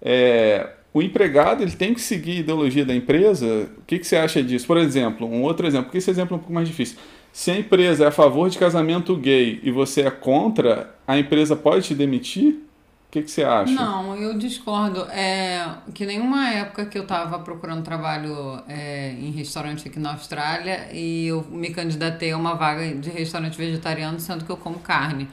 é, 0.00 0.70
o 0.92 1.02
empregado 1.02 1.62
ele 1.62 1.72
tem 1.72 1.92
que 1.92 2.00
seguir 2.00 2.38
a 2.38 2.40
ideologia 2.40 2.84
da 2.84 2.94
empresa. 2.94 3.68
O 3.78 3.82
que, 3.84 3.98
que 3.98 4.06
você 4.06 4.16
acha 4.16 4.42
disso? 4.42 4.66
Por 4.66 4.76
exemplo, 4.76 5.26
um 5.26 5.42
outro 5.42 5.66
exemplo, 5.66 5.86
porque 5.86 5.98
esse 5.98 6.10
exemplo 6.10 6.34
é 6.34 6.36
um 6.36 6.38
pouco 6.38 6.52
mais 6.52 6.68
difícil. 6.68 6.98
Se 7.38 7.52
a 7.52 7.56
empresa 7.56 8.02
é 8.02 8.08
a 8.08 8.10
favor 8.10 8.50
de 8.50 8.58
casamento 8.58 9.14
gay 9.14 9.60
e 9.62 9.70
você 9.70 10.00
é 10.00 10.10
contra, 10.10 10.92
a 11.06 11.16
empresa 11.16 11.54
pode 11.54 11.86
te 11.86 11.94
demitir? 11.94 12.54
O 12.54 13.12
que, 13.12 13.22
que 13.22 13.30
você 13.30 13.44
acha? 13.44 13.72
Não, 13.72 14.16
eu 14.16 14.36
discordo. 14.36 15.02
É 15.02 15.64
que 15.94 16.04
nenhuma 16.04 16.50
época 16.50 16.86
que 16.86 16.98
eu 16.98 17.04
estava 17.04 17.38
procurando 17.38 17.84
trabalho 17.84 18.60
é, 18.68 19.12
em 19.12 19.30
restaurante 19.30 19.86
aqui 19.86 20.00
na 20.00 20.14
Austrália 20.14 20.88
e 20.92 21.28
eu 21.28 21.46
me 21.48 21.70
candidatei 21.70 22.32
a 22.32 22.36
uma 22.36 22.54
vaga 22.54 22.92
de 22.96 23.08
restaurante 23.08 23.56
vegetariano, 23.56 24.18
sendo 24.18 24.44
que 24.44 24.50
eu 24.50 24.56
como 24.56 24.80
carne. 24.80 25.28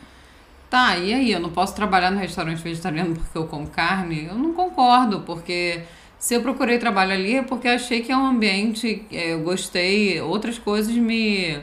Tá, 0.69 0.95
e 0.99 1.11
aí? 1.11 1.31
Eu 1.31 1.39
não 1.39 1.49
posso 1.49 1.73
trabalhar 1.73 2.11
no 2.11 2.19
restaurante 2.19 2.61
vegetariano 2.61 3.15
porque 3.15 3.35
eu 3.35 3.47
como 3.47 3.65
carne? 3.65 4.27
Eu 4.27 4.35
não 4.35 4.53
concordo, 4.53 5.21
porque 5.21 5.81
se 6.19 6.35
eu 6.35 6.41
procurei 6.43 6.77
trabalho 6.77 7.13
ali 7.13 7.37
é 7.37 7.41
porque 7.41 7.67
achei 7.67 8.01
que 8.01 8.11
é 8.11 8.15
um 8.15 8.27
ambiente, 8.27 9.03
é, 9.11 9.33
eu 9.33 9.39
gostei, 9.39 10.21
outras 10.21 10.59
coisas 10.59 10.93
me, 10.93 11.59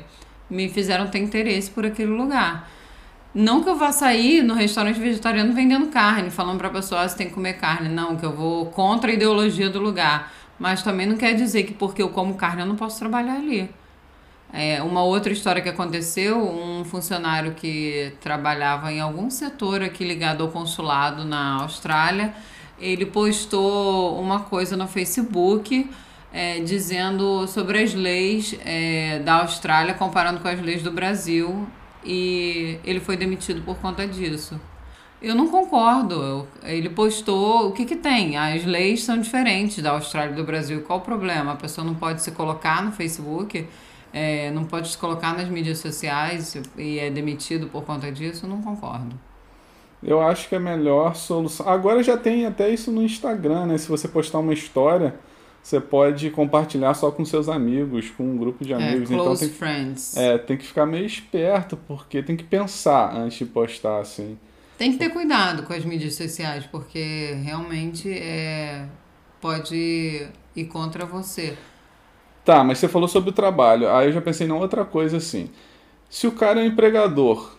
me 0.53 0.69
fizeram 0.69 1.07
ter 1.09 1.19
interesse 1.19 1.71
por 1.71 1.87
aquele 1.87 2.13
lugar. 2.13 2.69
Não 3.35 3.63
que 3.63 3.71
eu 3.71 3.77
vá 3.77 3.91
sair 3.91 4.43
no 4.43 4.53
restaurante 4.53 5.01
vegetariano 5.01 5.55
vendendo 5.55 5.87
carne, 5.87 6.31
falando 6.31 6.59
para 6.59 6.69
a 6.69 6.73
pessoa 6.73 7.01
ah, 7.01 7.09
você 7.09 7.17
tem 7.17 7.29
que 7.29 7.33
comer 7.33 7.55
carne. 7.55 7.89
Não, 7.89 8.17
que 8.17 8.25
eu 8.25 8.33
vou 8.33 8.67
contra 8.67 9.11
a 9.11 9.15
ideologia 9.15 9.71
do 9.71 9.81
lugar. 9.81 10.31
Mas 10.59 10.83
também 10.83 11.07
não 11.07 11.17
quer 11.17 11.35
dizer 11.35 11.63
que 11.65 11.73
porque 11.73 12.03
eu 12.03 12.11
como 12.11 12.35
carne 12.35 12.61
eu 12.61 12.67
não 12.67 12.77
posso 12.77 12.99
trabalhar 12.99 13.37
ali. 13.37 13.71
É, 14.53 14.83
uma 14.83 15.03
outra 15.03 15.33
história 15.33 15.63
que 15.63 15.69
aconteceu, 15.71 16.39
um 16.39 16.85
funcionário 16.85 17.55
que 17.55 18.13
trabalhava 18.21 18.93
em 18.93 19.01
algum 19.01 19.31
setor 19.31 19.83
aqui 19.83 20.05
ligado 20.05 20.43
ao 20.43 20.51
consulado 20.51 21.25
na 21.25 21.63
Austrália, 21.63 22.35
ele 22.79 23.07
postou 23.07 24.21
uma 24.21 24.41
coisa 24.41 24.77
no 24.77 24.87
Facebook 24.87 25.89
é, 26.33 26.61
dizendo 26.61 27.47
sobre 27.47 27.83
as 27.83 27.93
leis 27.93 28.59
é, 28.65 29.19
da 29.19 29.43
Austrália 29.43 29.95
comparando 29.95 30.41
com 30.41 30.49
as 30.49 30.61
leis 30.61 30.83
do 30.83 30.91
Brasil 30.91 31.67
e 32.05 32.79
ele 32.85 33.01
foi 33.01 33.17
demitido 33.17 33.63
por 33.63 33.77
conta 33.77 34.07
disso. 34.07 34.59
Eu 35.21 35.37
não 35.37 35.47
concordo. 35.47 36.49
Ele 36.65 36.89
postou 36.89 37.69
o 37.69 37.73
que, 37.73 37.85
que 37.85 37.95
tem. 37.95 38.37
As 38.37 38.65
leis 38.65 39.05
são 39.05 39.21
diferentes 39.21 39.81
da 39.81 39.93
Austrália 39.93 40.33
e 40.33 40.35
do 40.35 40.43
Brasil. 40.43 40.83
Qual 40.83 40.99
o 40.99 41.03
problema? 41.03 41.53
A 41.53 41.57
pessoa 41.57 41.87
não 41.87 41.95
pode 41.95 42.23
se 42.23 42.33
colocar 42.33 42.83
no 42.83 42.91
Facebook, 42.91 43.69
é, 44.13 44.51
não 44.51 44.65
pode 44.65 44.89
se 44.89 44.99
colocar 44.99 45.33
nas 45.33 45.49
mídias 45.49 45.79
sociais 45.79 46.61
e 46.77 46.99
é 46.99 47.09
demitido 47.09 47.69
por 47.69 47.85
conta 47.85 48.11
disso. 48.11 48.47
Eu 48.47 48.51
não 48.51 48.61
concordo. 48.61 49.15
Eu 50.03 50.21
acho 50.21 50.49
que 50.49 50.57
a 50.57 50.61
melhor 50.61 51.15
solução. 51.15 51.69
Agora 51.69 52.03
já 52.03 52.17
tem 52.17 52.45
até 52.45 52.69
isso 52.69 52.91
no 52.91 53.01
Instagram, 53.01 53.67
né? 53.67 53.79
Se 53.79 53.89
você 53.89 54.09
postar 54.09 54.41
uma 54.41 54.53
história 54.53 55.15
você 55.63 55.81
pode 55.81 56.29
compartilhar 56.31 56.93
só 56.95 57.11
com 57.11 57.25
seus 57.25 57.49
amigos, 57.49 58.11
com 58.11 58.25
um 58.25 58.37
grupo 58.37 58.65
de 58.65 58.73
é, 58.73 58.77
amigos. 58.77 59.11
É, 59.11 59.15
então 59.15 59.37
tem, 59.37 59.49
friends. 59.49 60.17
É, 60.17 60.37
tem 60.37 60.57
que 60.57 60.67
ficar 60.67 60.85
meio 60.85 61.07
esperto, 61.07 61.77
porque 61.87 62.23
tem 62.23 62.37
que 62.37 62.43
pensar 62.43 63.15
antes 63.15 63.39
de 63.39 63.47
postar, 63.47 64.01
assim. 64.01 64.37
Tem 64.77 64.91
que 64.91 64.99
ter 64.99 65.11
cuidado 65.11 65.63
com 65.63 65.73
as 65.73 65.85
mídias 65.85 66.15
sociais, 66.15 66.67
porque 66.67 67.37
realmente 67.45 68.11
é, 68.11 68.87
pode 69.41 70.27
ir 70.57 70.65
contra 70.65 71.07
você. 71.07 71.57
Tá, 72.45 72.65
mas 72.65 72.79
você 72.79 72.89
falou 72.89 73.07
sobre 73.07 73.31
o 73.31 73.33
trabalho. 73.33 73.89
Aí 73.89 74.09
eu 74.09 74.13
já 74.13 74.21
pensei 74.21 74.49
em 74.49 74.51
outra 74.51 74.85
coisa 74.85 75.19
assim. 75.19 75.49
Se 76.11 76.27
o 76.27 76.33
cara 76.33 76.61
é 76.61 76.65
um 76.65 76.67
empregador, 76.67 77.57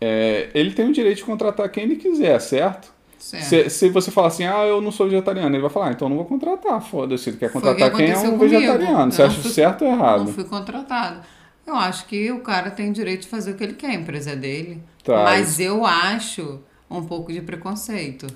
é, 0.00 0.50
ele 0.54 0.72
tem 0.72 0.88
o 0.88 0.92
direito 0.92 1.18
de 1.18 1.24
contratar 1.24 1.68
quem 1.70 1.84
ele 1.84 1.96
quiser, 1.96 2.40
certo? 2.40 2.92
Se, 3.22 3.70
se 3.70 3.88
você 3.88 4.10
falar 4.10 4.28
assim, 4.28 4.44
ah, 4.44 4.66
eu 4.66 4.80
não 4.80 4.90
sou 4.90 5.06
vegetariano, 5.06 5.54
ele 5.54 5.62
vai 5.62 5.70
falar, 5.70 5.88
ah, 5.88 5.92
então 5.92 6.08
não 6.08 6.16
vou 6.16 6.24
contratar, 6.24 6.82
foda-se. 6.82 7.30
Ele 7.30 7.36
quer 7.36 7.52
contratar 7.52 7.90
que 7.92 7.96
quem 7.96 8.10
é 8.10 8.18
um 8.18 8.36
comigo. 8.36 8.38
vegetariano. 8.38 9.12
Você 9.12 9.22
acha 9.22 9.40
fui, 9.40 9.50
certo 9.52 9.84
ou 9.84 9.92
errado? 9.92 10.24
Não 10.24 10.32
fui 10.32 10.42
contratado. 10.42 11.20
Eu 11.64 11.76
acho 11.76 12.06
que 12.06 12.32
o 12.32 12.40
cara 12.40 12.68
tem 12.72 12.90
direito 12.90 13.22
de 13.22 13.28
fazer 13.28 13.52
o 13.52 13.54
que 13.54 13.62
ele 13.62 13.74
quer, 13.74 13.90
a 13.90 13.94
empresa 13.94 14.32
é 14.32 14.36
dele. 14.36 14.82
Tá, 15.04 15.22
Mas 15.22 15.52
isso... 15.52 15.62
eu 15.62 15.86
acho 15.86 16.60
um 16.90 17.04
pouco 17.04 17.32
de 17.32 17.40
preconceito. 17.40 18.26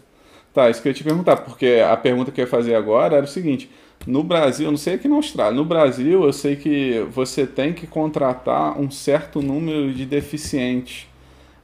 Tá, 0.54 0.70
isso 0.70 0.80
que 0.80 0.86
eu 0.86 0.90
ia 0.90 0.94
te 0.94 1.02
perguntar, 1.02 1.38
porque 1.38 1.82
a 1.84 1.96
pergunta 1.96 2.30
que 2.30 2.40
eu 2.40 2.44
ia 2.44 2.50
fazer 2.50 2.76
agora 2.76 3.16
era 3.16 3.24
o 3.24 3.28
seguinte: 3.28 3.68
no 4.06 4.22
Brasil, 4.22 4.70
não 4.70 4.78
sei 4.78 4.94
aqui 4.94 5.08
na 5.08 5.16
Austrália, 5.16 5.52
no 5.52 5.64
Brasil 5.64 6.24
eu 6.24 6.32
sei 6.32 6.54
que 6.54 7.04
você 7.10 7.44
tem 7.44 7.72
que 7.72 7.88
contratar 7.88 8.80
um 8.80 8.88
certo 8.88 9.42
número 9.42 9.92
de 9.92 10.06
deficientes 10.06 11.08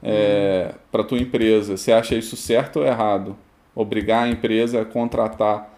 é, 0.02 0.74
para 0.90 1.04
tua 1.04 1.18
empresa. 1.18 1.76
Você 1.76 1.92
acha 1.92 2.14
isso 2.14 2.36
certo 2.36 2.80
ou 2.80 2.86
errado? 2.86 3.36
Obrigar 3.74 4.24
a 4.24 4.28
empresa 4.28 4.82
a 4.82 4.84
contratar 4.84 5.72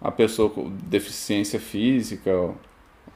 a 0.00 0.10
pessoa 0.10 0.50
com 0.50 0.70
deficiência 0.84 1.58
física 1.58 2.30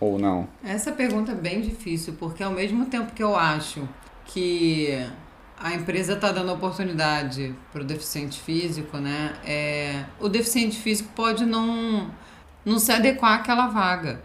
ou, 0.00 0.18
não? 0.18 0.48
Essa 0.64 0.92
pergunta 0.92 1.32
é 1.32 1.34
bem 1.34 1.60
difícil, 1.60 2.14
porque 2.18 2.42
ao 2.42 2.52
mesmo 2.52 2.86
tempo 2.86 3.12
que 3.12 3.22
eu 3.22 3.36
acho 3.36 3.86
que 4.24 5.06
a 5.60 5.74
empresa 5.74 6.14
está 6.14 6.30
dando 6.30 6.52
oportunidade 6.52 7.54
para 7.72 7.82
o 7.82 7.84
deficiente 7.84 8.40
físico, 8.40 8.96
né? 8.98 9.34
É, 9.44 10.04
o 10.20 10.28
deficiente 10.28 10.76
físico 10.76 11.10
pode 11.14 11.44
não, 11.44 12.10
não 12.64 12.78
se 12.78 12.92
adequar 12.92 13.40
àquela 13.40 13.66
vaga. 13.66 14.22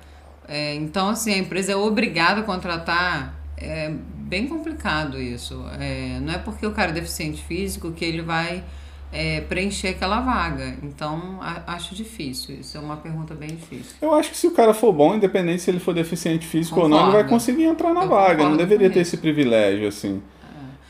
É, 0.47 0.75
então, 0.75 1.09
assim, 1.09 1.33
a 1.33 1.37
empresa 1.37 1.71
é 1.71 1.75
obrigada 1.75 2.41
a 2.41 2.43
contratar 2.43 3.33
é, 3.57 3.93
bem 4.33 4.47
complicado 4.47 5.21
isso. 5.21 5.63
É, 5.79 6.19
não 6.19 6.33
é 6.33 6.39
porque 6.39 6.65
o 6.65 6.71
cara 6.71 6.89
é 6.89 6.93
deficiente 6.93 7.43
físico 7.43 7.91
que 7.91 8.03
ele 8.03 8.23
vai 8.23 8.63
é, 9.11 9.41
preencher 9.41 9.89
aquela 9.89 10.21
vaga. 10.21 10.75
Então, 10.81 11.37
a, 11.39 11.75
acho 11.75 11.93
difícil. 11.93 12.55
Isso 12.59 12.75
é 12.75 12.81
uma 12.81 12.97
pergunta 12.97 13.35
bem 13.35 13.49
difícil. 13.49 13.95
Eu 14.01 14.11
acho 14.15 14.31
que 14.31 14.37
se 14.37 14.47
o 14.47 14.51
cara 14.51 14.73
for 14.73 14.91
bom, 14.91 15.13
independente 15.13 15.61
se 15.61 15.69
ele 15.69 15.79
for 15.79 15.93
deficiente 15.93 16.47
físico 16.47 16.73
concordo. 16.73 16.95
ou 16.95 17.01
não, 17.01 17.09
ele 17.09 17.21
vai 17.21 17.29
conseguir 17.29 17.65
entrar 17.65 17.93
na 17.93 18.05
Eu 18.05 18.09
vaga. 18.09 18.43
Não 18.43 18.57
deveria 18.57 18.89
ter 18.89 19.01
esse 19.01 19.17
privilégio, 19.17 19.87
assim. 19.87 20.19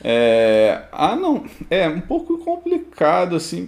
É. 0.01 0.79
é, 0.81 0.87
ah, 0.93 1.15
não. 1.17 1.43
É 1.69 1.89
um 1.89 1.99
pouco 1.99 2.37
complicado, 2.37 3.35
assim. 3.35 3.67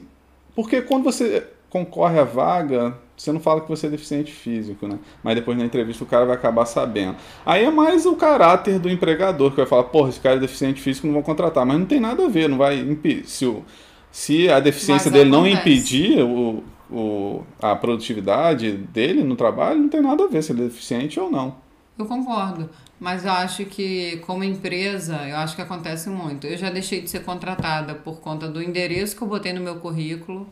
Porque 0.56 0.82
quando 0.84 1.04
você 1.04 1.46
concorre 1.70 2.18
à 2.18 2.24
vaga, 2.24 2.98
você 3.18 3.32
não 3.32 3.40
fala 3.40 3.62
que 3.62 3.70
você 3.70 3.88
é 3.88 3.90
deficiente 3.90 4.32
físico, 4.32 4.88
né? 4.88 5.00
Mas 5.24 5.36
depois 5.36 5.58
na 5.58 5.64
entrevista 5.64 6.04
o 6.04 6.08
cara 6.08 6.26
vai 6.26 6.36
acabar 6.36 6.66
sabendo. 6.66 7.16
Aí 7.46 7.64
é 7.64 7.72
mais 7.72 8.06
o 8.06 8.16
caráter 8.16 8.78
do 8.78 8.90
empregador 8.90 9.52
que 9.52 9.58
vai 9.58 9.66
falar, 9.66 9.86
porra, 9.86 10.10
esse 10.10 10.20
cara 10.20 10.36
é 10.36 10.40
deficiente 10.40 10.82
físico, 10.82 11.08
não 11.08 11.14
vão 11.14 11.24
contratar. 11.24 11.66
Mas 11.66 11.80
não 11.80 11.86
tem 11.86 12.00
nada 12.00 12.26
a 12.26 12.28
ver, 12.28 12.50
não 12.50 12.58
vai 12.58 12.80
impedir. 12.80 13.28
Se, 13.28 13.46
o, 13.46 13.64
se 14.12 14.50
a 14.50 14.60
deficiência 14.60 15.10
dele 15.10 15.30
acontece. 15.30 15.54
não 15.54 15.62
impedir 15.62 16.22
o, 16.22 16.64
o, 16.92 17.44
a 17.62 17.74
produtividade 17.76 18.72
dele 18.74 19.24
no 19.24 19.36
trabalho, 19.38 19.80
não 19.80 19.90
tem 19.90 20.02
nada 20.02 20.26
a 20.26 20.28
ver 20.28 20.44
se 20.44 20.52
ele 20.52 20.64
é 20.64 20.66
deficiente 20.66 21.18
ou 21.20 21.32
não. 21.32 21.56
Eu 21.98 22.06
concordo. 22.06 22.70
Mas 23.00 23.24
eu 23.24 23.32
acho 23.32 23.64
que, 23.66 24.18
como 24.26 24.44
empresa, 24.44 25.16
eu 25.28 25.38
acho 25.38 25.56
que 25.56 25.62
acontece 25.62 26.10
muito. 26.10 26.48
Eu 26.48 26.58
já 26.58 26.70
deixei 26.70 27.02
de 27.02 27.10
ser 27.10 27.24
contratada 27.24 27.96
por 27.96 28.20
conta 28.20 28.50
do 28.50 28.62
endereço 28.62 29.16
que 29.16 29.22
eu 29.22 29.28
botei 29.28 29.54
no 29.54 29.62
meu 29.62 29.78
currículo 29.78 30.48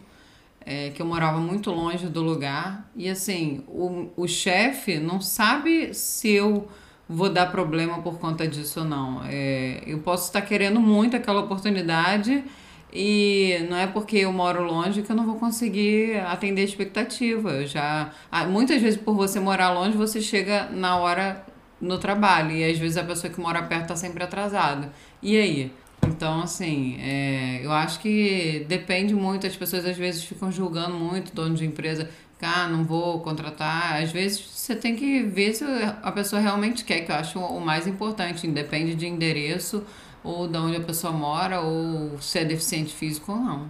é, 0.65 0.89
que 0.89 1.01
eu 1.01 1.05
morava 1.05 1.39
muito 1.39 1.72
longe 1.72 2.08
do 2.08 2.22
lugar. 2.22 2.89
E 2.96 3.10
assim, 3.10 3.63
o, 3.67 4.10
o 4.15 4.27
chefe 4.27 5.00
não 5.00 5.22
sabe 5.22 5.93
se 5.93 6.32
eu 6.32 6.67
vou 7.08 7.29
dar 7.29 7.51
problema 7.51 8.01
por 8.01 8.20
conta 8.20 8.48
disso 8.48 8.82
ou 8.82 8.86
não. 8.86 9.22
É, 9.25 9.84
eu 9.86 10.00
posso 10.00 10.27
estar 10.27 10.41
querendo 10.41 10.79
muito 10.79 11.15
aquela 11.15 11.41
oportunidade 11.41 12.43
e 12.91 13.65
não 13.70 13.77
é 13.77 13.88
porque 13.88 14.17
eu 14.17 14.32
moro 14.32 14.63
longe 14.63 15.01
que 15.01 15.12
eu 15.12 15.15
não 15.15 15.25
vou 15.25 15.36
conseguir 15.36 16.17
atender 16.20 16.62
a 16.62 16.65
expectativa. 16.65 17.50
Eu 17.51 17.67
já 17.67 18.12
muitas 18.50 18.82
vezes 18.82 19.00
por 19.00 19.15
você 19.15 19.39
morar 19.39 19.72
longe 19.72 19.98
você 19.98 20.22
chega 20.22 20.70
na 20.72 20.98
hora 20.98 21.46
no 21.82 21.98
trabalho 21.98 22.51
e 22.51 22.63
às 22.63 22.77
vezes 22.77 22.98
a 22.98 23.03
pessoa 23.03 23.32
que 23.32 23.39
mora 23.39 23.62
perto 23.63 23.84
está 23.84 23.96
sempre 23.96 24.24
atrasada. 24.24 24.91
E 25.22 25.38
aí? 25.38 25.72
Então, 26.07 26.41
assim, 26.41 26.98
é, 27.00 27.62
eu 27.63 27.72
acho 27.72 28.00
que 28.00 28.65
depende 28.67 29.13
muito, 29.13 29.48
as 29.48 29.55
pessoas 29.55 29.86
às 29.86 29.98
vezes 29.98 30.24
ficam 30.24 30.51
julgando 30.51 30.95
muito 30.95 31.33
dono 31.33 31.55
de 31.55 31.65
empresa, 31.65 32.10
ah, 32.43 32.67
não 32.67 32.83
vou 32.83 33.22
contratar. 33.22 34.01
Às 34.01 34.12
vezes 34.12 34.39
você 34.39 34.75
tem 34.75 34.95
que 34.95 35.24
ver 35.24 35.53
se 35.53 35.63
a 36.01 36.12
pessoa 36.12 36.41
realmente 36.41 36.83
quer, 36.83 37.01
que 37.01 37.12
eu 37.12 37.15
acho 37.15 37.39
o 37.39 37.62
mais 37.62 37.88
importante, 37.88 38.45
independe 38.45 38.95
de 38.95 39.07
endereço 39.07 39.83
ou 40.24 40.48
de 40.48 40.57
onde 40.57 40.77
a 40.77 40.81
pessoa 40.81 41.12
mora, 41.12 41.62
ou 41.62 42.19
se 42.19 42.39
é 42.39 42.45
deficiente 42.45 42.93
físico 42.93 43.31
ou 43.31 43.38
não. 43.38 43.69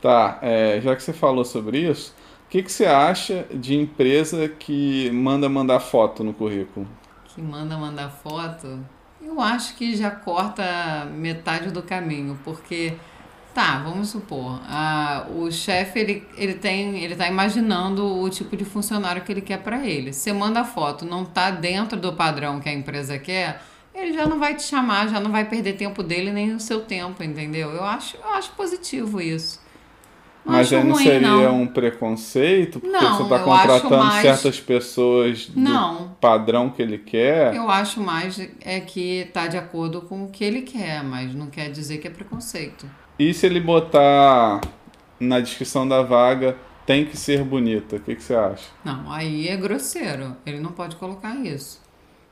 Tá, 0.00 0.38
é, 0.42 0.80
já 0.80 0.96
que 0.96 1.02
você 1.02 1.12
falou 1.12 1.44
sobre 1.44 1.78
isso, 1.78 2.14
o 2.46 2.50
que, 2.50 2.62
que 2.62 2.72
você 2.72 2.86
acha 2.86 3.46
de 3.52 3.74
empresa 3.74 4.48
que 4.48 5.10
manda 5.10 5.48
mandar 5.48 5.80
foto 5.80 6.24
no 6.24 6.32
currículo? 6.32 6.86
Que 7.26 7.40
manda 7.40 7.76
mandar 7.76 8.10
foto? 8.10 8.84
Eu 9.24 9.40
acho 9.40 9.76
que 9.76 9.96
já 9.96 10.10
corta 10.10 11.06
metade 11.14 11.70
do 11.70 11.82
caminho, 11.82 12.38
porque 12.44 12.94
tá, 13.54 13.78
vamos 13.78 14.08
supor, 14.08 14.60
a, 14.64 15.26
o 15.30 15.50
chefe 15.50 15.98
ele, 16.00 16.28
ele 16.36 16.54
tem, 16.54 17.02
ele 17.04 17.14
tá 17.14 17.28
imaginando 17.28 18.20
o 18.20 18.28
tipo 18.28 18.56
de 18.56 18.64
funcionário 18.64 19.22
que 19.22 19.30
ele 19.30 19.40
quer 19.40 19.58
para 19.58 19.86
ele. 19.86 20.12
Você 20.12 20.32
manda 20.32 20.60
a 20.60 20.64
foto, 20.64 21.04
não 21.04 21.24
tá 21.24 21.50
dentro 21.50 21.98
do 21.98 22.12
padrão 22.14 22.60
que 22.60 22.68
a 22.68 22.72
empresa 22.72 23.18
quer, 23.18 23.62
ele 23.94 24.12
já 24.12 24.26
não 24.26 24.38
vai 24.38 24.56
te 24.56 24.62
chamar, 24.64 25.08
já 25.08 25.20
não 25.20 25.30
vai 25.30 25.44
perder 25.44 25.74
tempo 25.74 26.02
dele 26.02 26.32
nem 26.32 26.54
o 26.54 26.60
seu 26.60 26.80
tempo, 26.80 27.22
entendeu? 27.22 27.70
Eu 27.70 27.84
acho, 27.84 28.16
eu 28.16 28.30
acho 28.30 28.50
positivo 28.52 29.20
isso. 29.20 29.61
Mas 30.44 30.72
aí 30.72 30.82
não 30.82 30.94
ruim, 30.94 31.04
seria 31.04 31.20
não. 31.28 31.62
um 31.62 31.66
preconceito? 31.66 32.80
Porque 32.80 32.92
Não, 32.96 33.16
você 33.16 33.22
está 33.22 33.38
contratando 33.38 33.96
mais- 34.04 34.22
certas 34.22 34.60
pessoas 34.60 35.46
do 35.46 35.60
Não. 35.60 36.16
padrão 36.20 36.68
que 36.68 36.82
ele 36.82 36.98
quer. 36.98 37.54
Eu 37.54 37.70
acho 37.70 38.00
mais 38.00 38.40
é 38.60 38.80
que 38.80 39.28
tá 39.32 39.46
de 39.46 39.56
acordo 39.56 40.00
com 40.02 40.24
o 40.24 40.28
que 40.30 40.42
ele 40.42 40.62
quer, 40.62 41.02
mas 41.04 41.32
não 41.34 41.46
quer 41.46 41.70
dizer 41.70 41.98
que 41.98 42.08
é 42.08 42.10
preconceito. 42.10 42.86
E 43.18 43.32
se 43.32 43.46
ele 43.46 43.60
botar 43.60 44.60
na 45.20 45.38
descrição 45.38 45.86
da 45.86 46.02
vaga, 46.02 46.56
tem 46.84 47.04
que 47.04 47.16
ser 47.16 47.44
bonita? 47.44 47.96
O 47.96 48.00
que, 48.00 48.16
que 48.16 48.22
você 48.22 48.34
acha? 48.34 48.64
Não, 48.84 49.12
aí 49.12 49.46
é 49.46 49.56
grosseiro. 49.56 50.36
Ele 50.44 50.58
não 50.58 50.72
pode 50.72 50.96
colocar 50.96 51.36
isso. 51.36 51.80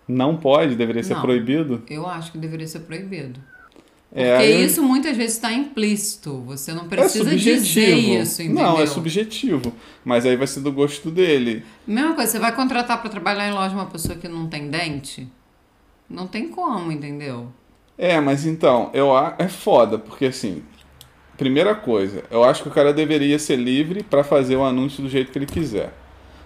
Não 0.08 0.36
pode? 0.36 0.74
Deveria 0.74 1.04
ser 1.04 1.14
Não. 1.14 1.20
proibido? 1.20 1.84
Eu 1.88 2.04
acho 2.08 2.32
que 2.32 2.38
deveria 2.38 2.66
ser 2.66 2.80
proibido. 2.80 3.38
Porque 4.10 4.22
É, 4.24 4.36
aí- 4.38 4.64
isso 4.64 4.82
muitas 4.82 5.16
vezes 5.16 5.36
está 5.36 5.52
implícito. 5.52 6.40
Você 6.46 6.72
não 6.72 6.86
é 6.86 6.88
precisa 6.88 7.30
subjetivo. 7.30 7.64
dizer 7.64 7.94
isso, 7.94 8.42
entendeu? 8.42 8.64
Não, 8.64 8.80
é 8.80 8.86
subjetivo. 8.86 9.72
Mas 10.04 10.26
aí 10.26 10.34
vai 10.36 10.48
ser 10.48 10.60
do 10.60 10.72
gosto 10.72 11.10
dele. 11.12 11.64
Mesma 11.86 12.14
coisa, 12.14 12.32
você 12.32 12.38
vai 12.40 12.52
contratar 12.54 13.00
para 13.00 13.08
trabalhar 13.08 13.48
em 13.48 13.52
loja 13.52 13.72
uma 13.74 13.86
pessoa 13.86 14.16
que 14.18 14.26
não 14.28 14.48
tem 14.48 14.68
dente? 14.68 15.28
Não 16.08 16.26
tem 16.26 16.48
como, 16.48 16.90
entendeu? 16.90 17.48
É, 17.96 18.18
mas 18.20 18.44
então, 18.46 18.90
eu 18.92 19.16
a- 19.16 19.36
é 19.38 19.46
foda, 19.46 19.96
porque 19.96 20.24
assim, 20.26 20.62
primeira 21.36 21.74
coisa, 21.74 22.24
eu 22.32 22.42
acho 22.42 22.62
que 22.64 22.68
o 22.68 22.72
cara 22.72 22.92
deveria 22.92 23.38
ser 23.38 23.56
livre 23.56 24.02
pra 24.02 24.24
fazer 24.24 24.56
o 24.56 24.64
anúncio 24.64 25.02
do 25.04 25.08
jeito 25.08 25.30
que 25.30 25.38
ele 25.38 25.46
quiser. 25.46 25.92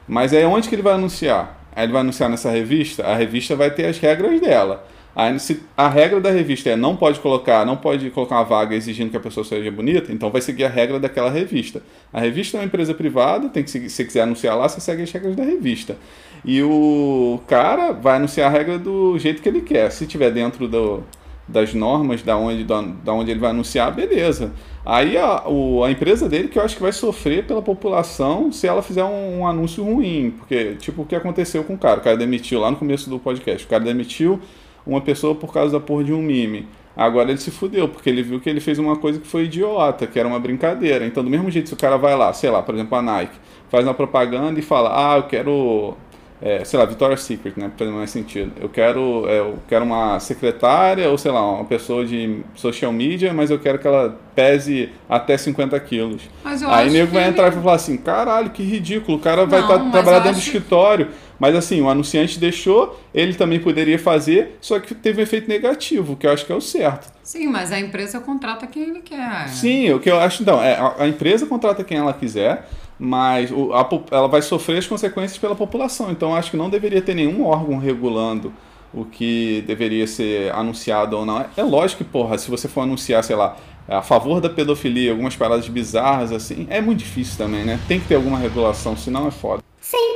Mas 0.06 0.35
aí 0.35 0.44
onde 0.44 0.68
que 0.68 0.75
ele 0.75 0.83
vai 0.83 0.92
anunciar? 0.94 1.66
Aí 1.75 1.85
ele 1.85 1.92
vai 1.92 2.02
anunciar 2.02 2.28
nessa 2.28 2.50
revista, 2.50 3.06
a 3.06 3.16
revista 3.16 3.56
vai 3.56 3.71
ter 3.71 3.87
as 3.87 3.99
regras 3.99 4.38
dela. 4.40 4.87
Aí 5.14 5.38
se 5.38 5.62
a 5.76 5.88
regra 5.88 6.21
da 6.21 6.30
revista 6.30 6.71
é 6.71 6.76
não 6.76 6.97
pode 6.97 7.21
colocar, 7.21 7.64
não 7.64 7.76
pode 7.76 8.11
colocar 8.11 8.37
uma 8.37 8.44
vaga 8.44 8.75
exigindo 8.75 9.11
que 9.11 9.16
a 9.16 9.21
pessoa 9.21 9.44
seja 9.44 9.71
bonita, 9.71 10.12
então 10.12 10.30
vai 10.30 10.40
seguir 10.40 10.64
a 10.64 10.68
regra 10.68 10.99
daquela 10.99 11.30
revista. 11.30 11.83
A 12.12 12.21
revista 12.21 12.56
é 12.56 12.61
uma 12.61 12.66
empresa 12.66 12.92
privada, 12.94 13.49
tem 13.49 13.62
que 13.62 13.71
seguir, 13.71 13.90
se 13.90 14.04
quiser 14.04 14.23
anunciar 14.23 14.56
lá, 14.56 14.68
você 14.68 14.80
segue 14.80 15.02
as 15.02 15.12
regras 15.12 15.37
da 15.37 15.44
revista. 15.44 15.97
E 16.44 16.62
o 16.62 17.40
cara 17.47 17.92
vai 17.92 18.16
anunciar 18.16 18.49
a 18.49 18.50
regra 18.50 18.78
do 18.78 19.18
jeito 19.18 19.40
que 19.40 19.49
ele 19.49 19.62
quer. 19.62 19.90
Se 19.90 20.06
tiver 20.06 20.30
dentro 20.30 20.68
do, 20.68 21.02
das 21.47 21.73
normas 21.75 22.23
da 22.23 22.37
onde, 22.37 22.64
da, 22.64 22.83
da 22.83 23.12
onde 23.12 23.30
ele 23.30 23.40
vai 23.40 23.50
anunciar, 23.50 23.94
beleza. 23.94 24.52
Aí 24.85 25.16
a, 25.16 25.49
o, 25.49 25.85
a 25.85 25.90
empresa 25.90 26.28
dele 26.28 26.49
que 26.49 26.59
eu 26.59 26.62
acho 26.62 26.76
que 26.76 26.83
vai 26.83 26.92
sofrer 26.92 27.47
pela 27.47 27.62
população 27.62 28.52
se 28.52 28.66
ela 28.66 28.83
fizer 28.83 29.04
um, 29.04 29.40
um 29.40 29.47
anúncio 29.47 29.85
ruim. 29.85 30.35
Porque, 30.38 30.75
tipo, 30.75 31.02
o 31.02 31.06
que 31.06 31.14
aconteceu 31.14 31.64
com 31.64 31.75
o 31.75 31.78
cara? 31.78 32.00
O 32.00 32.02
cara 32.02 32.16
demitiu 32.16 32.61
lá 32.61 32.71
no 32.71 32.76
começo 32.76 33.09
do 33.09 33.18
podcast. 33.18 33.64
O 33.64 33.68
cara 33.68 33.85
demitiu 33.85 34.40
uma 34.86 35.00
pessoa 35.00 35.34
por 35.34 35.52
causa 35.52 35.72
da 35.72 35.80
porra 35.80 36.04
de 36.04 36.12
um 36.12 36.20
mime. 36.22 36.66
Agora 36.96 37.30
ele 37.30 37.38
se 37.40 37.50
fudeu, 37.50 37.88
porque 37.88 38.08
ele 38.08 38.22
viu 38.22 38.38
que 38.40 38.48
ele 38.48 38.60
fez 38.60 38.78
uma 38.78 38.96
coisa 38.96 39.18
que 39.18 39.26
foi 39.26 39.44
idiota, 39.44 40.06
que 40.06 40.18
era 40.18 40.28
uma 40.28 40.38
brincadeira. 40.38 41.04
Então, 41.04 41.24
do 41.24 41.30
mesmo 41.30 41.50
jeito, 41.50 41.68
se 41.68 41.74
o 41.74 41.78
cara 41.78 41.96
vai 41.96 42.16
lá, 42.16 42.32
sei 42.32 42.50
lá, 42.50 42.62
por 42.62 42.74
exemplo, 42.74 42.96
a 42.96 43.02
Nike, 43.02 43.34
faz 43.68 43.84
uma 43.84 43.94
propaganda 43.94 44.60
e 44.60 44.62
fala, 44.62 45.14
ah, 45.14 45.16
eu 45.16 45.24
quero 45.24 45.94
é, 46.42 46.62
sei 46.64 46.78
lá, 46.78 46.84
Victoria's 46.84 47.22
Secret, 47.22 47.54
né? 47.56 47.70
Fazer 47.76 47.90
mais 47.90 48.10
sentido. 48.10 48.52
Eu 48.60 48.68
quero, 48.68 49.24
é, 49.28 49.38
eu 49.38 49.54
quero 49.66 49.84
uma 49.84 50.20
secretária 50.20 51.08
ou, 51.08 51.16
sei 51.16 51.32
lá, 51.32 51.40
uma 51.42 51.64
pessoa 51.64 52.04
de 52.04 52.40
social 52.54 52.92
media, 52.92 53.32
mas 53.32 53.50
eu 53.50 53.58
quero 53.58 53.78
que 53.78 53.86
ela 53.86 54.18
pese 54.34 54.90
até 55.08 55.38
50 55.38 55.78
quilos. 55.80 56.22
Aí 56.44 56.88
o 56.88 56.92
nego 56.92 57.12
vai 57.12 57.22
que- 57.24 57.30
entrar 57.30 57.46
e 57.46 57.50
vai 57.52 57.62
falar 57.62 57.74
assim, 57.76 57.96
caralho, 57.96 58.50
que 58.50 58.62
ridículo, 58.62 59.16
o 59.16 59.20
cara 59.20 59.46
vai 59.46 59.60
Não, 59.62 59.68
tá, 59.68 59.78
mas 59.78 59.92
trabalhar 59.92 60.18
eu 60.18 60.22
dentro 60.24 60.36
do 60.36 60.38
acho- 60.40 60.46
escritório. 60.48 61.08
Mas 61.38 61.54
assim, 61.54 61.80
o 61.80 61.88
anunciante 61.88 62.38
deixou, 62.38 62.98
ele 63.12 63.34
também 63.34 63.58
poderia 63.60 63.98
fazer, 63.98 64.56
só 64.60 64.78
que 64.78 64.94
teve 64.94 65.20
um 65.20 65.22
efeito 65.22 65.48
negativo, 65.48 66.16
que 66.16 66.26
eu 66.26 66.32
acho 66.32 66.46
que 66.46 66.52
é 66.52 66.54
o 66.54 66.60
certo. 66.60 67.12
Sim, 67.22 67.48
mas 67.48 67.72
a 67.72 67.78
empresa 67.80 68.20
contrata 68.20 68.66
quem 68.66 68.82
ele 68.84 69.00
quer. 69.00 69.48
Sim, 69.48 69.92
o 69.92 70.00
que 70.00 70.10
eu 70.10 70.18
acho, 70.20 70.42
então, 70.42 70.62
é, 70.62 70.74
a, 70.76 70.94
a 71.00 71.08
empresa 71.08 71.46
contrata 71.46 71.82
quem 71.82 71.98
ela 71.98 72.12
quiser, 72.12 72.68
mas 72.98 73.50
o- 73.50 73.72
a 73.72 73.88
ela 74.10 74.28
vai 74.28 74.42
sofrer 74.42 74.78
as 74.78 74.86
consequências 74.86 75.38
pela 75.38 75.54
população. 75.54 76.10
Então, 76.10 76.30
eu 76.30 76.36
acho 76.36 76.50
que 76.50 76.56
não 76.56 76.70
deveria 76.70 77.02
ter 77.02 77.14
nenhum 77.14 77.44
órgão 77.44 77.78
regulando 77.78 78.52
o 78.92 79.04
que 79.04 79.64
deveria 79.66 80.06
ser 80.06 80.52
anunciado 80.52 81.16
ou 81.16 81.26
não. 81.26 81.40
É, 81.40 81.46
é 81.56 81.62
lógico 81.62 82.04
que, 82.04 82.10
porra, 82.10 82.38
se 82.38 82.48
você 82.48 82.68
for 82.68 82.82
anunciar, 82.82 83.24
sei 83.24 83.34
lá, 83.34 83.56
a 83.88 84.00
favor 84.02 84.40
da 84.40 84.48
pedofilia, 84.48 85.10
algumas 85.10 85.34
paradas 85.36 85.68
bizarras 85.68 86.32
assim, 86.32 86.66
é 86.70 86.80
muito 86.80 87.00
difícil 87.00 87.36
também, 87.36 87.64
né? 87.64 87.78
Tem 87.88 87.98
que 88.00 88.06
ter 88.06 88.14
alguma 88.14 88.38
regulação, 88.38 88.96
senão 88.96 89.26
é 89.26 89.30
foda. 89.30 89.62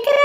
Quero 0.05 0.18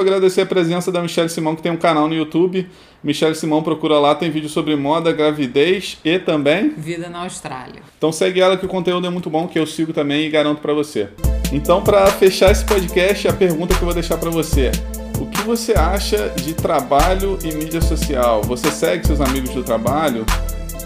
agradecer 0.00 0.42
a 0.42 0.46
presença 0.46 0.90
da 0.90 1.00
Michelle 1.02 1.28
Simão, 1.28 1.54
que 1.54 1.62
tem 1.62 1.72
um 1.72 1.76
canal 1.76 2.08
no 2.08 2.14
YouTube. 2.14 2.68
Michelle 3.02 3.34
Simão 3.34 3.62
procura 3.62 3.98
lá, 3.98 4.14
tem 4.14 4.30
vídeo 4.30 4.48
sobre 4.48 4.74
moda, 4.76 5.12
gravidez 5.12 5.98
e 6.04 6.18
também 6.18 6.70
Vida 6.70 7.08
na 7.08 7.20
Austrália. 7.24 7.82
então 7.98 8.10
segue 8.10 8.40
ela 8.40 8.56
que 8.56 8.64
o 8.64 8.68
conteúdo 8.68 9.06
é 9.06 9.10
muito 9.10 9.28
bom, 9.28 9.46
que 9.46 9.58
eu 9.58 9.66
sigo 9.66 9.92
também 9.92 10.26
e 10.26 10.30
garanto 10.30 10.60
pra 10.60 10.72
você. 10.72 11.08
Então, 11.52 11.82
pra 11.82 12.06
fechar 12.06 12.50
esse 12.50 12.64
podcast, 12.64 13.28
a 13.28 13.32
pergunta 13.32 13.74
que 13.74 13.80
eu 13.80 13.84
vou 13.84 13.94
deixar 13.94 14.16
pra 14.16 14.30
você: 14.30 14.72
o 15.20 15.26
que 15.26 15.42
você 15.42 15.72
acha 15.72 16.30
de 16.30 16.54
trabalho 16.54 17.38
e 17.44 17.52
mídia 17.54 17.80
social? 17.80 18.42
Você 18.42 18.70
segue 18.70 19.06
seus 19.06 19.20
amigos 19.20 19.50
do 19.50 19.62
trabalho? 19.62 20.24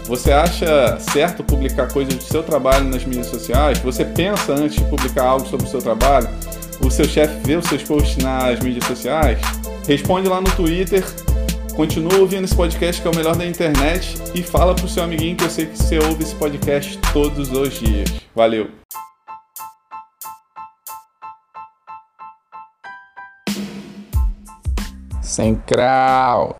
Você 0.05 0.31
acha 0.31 0.99
certo 0.99 1.43
publicar 1.43 1.87
coisas 1.91 2.15
do 2.15 2.23
seu 2.23 2.41
trabalho 2.41 2.85
nas 2.85 3.05
mídias 3.05 3.27
sociais? 3.27 3.77
Você 3.79 4.03
pensa 4.03 4.53
antes 4.53 4.75
de 4.75 4.83
publicar 4.85 5.23
algo 5.23 5.47
sobre 5.47 5.67
o 5.67 5.69
seu 5.69 5.79
trabalho? 5.79 6.27
O 6.81 6.89
seu 6.89 7.05
chefe 7.05 7.35
vê 7.45 7.55
os 7.55 7.65
seus 7.65 7.83
posts 7.83 8.17
nas 8.23 8.59
mídias 8.61 8.85
sociais? 8.85 9.39
Responde 9.87 10.29
lá 10.29 10.39
no 10.39 10.49
Twitter. 10.55 11.03
Continua 11.75 12.17
ouvindo 12.17 12.45
esse 12.45 12.55
podcast 12.55 13.01
que 13.01 13.07
é 13.07 13.11
o 13.11 13.15
melhor 13.15 13.35
da 13.35 13.45
internet 13.45 14.15
e 14.33 14.41
fala 14.41 14.75
pro 14.75 14.87
seu 14.87 15.03
amiguinho 15.03 15.35
que 15.35 15.43
eu 15.43 15.49
sei 15.49 15.65
que 15.65 15.77
você 15.77 15.97
ouve 15.99 16.23
esse 16.23 16.35
podcast 16.35 16.97
todos 17.13 17.51
os 17.51 17.79
dias. 17.79 18.09
Valeu! 18.35 18.69
Sem 25.21 25.55
crau. 25.55 26.55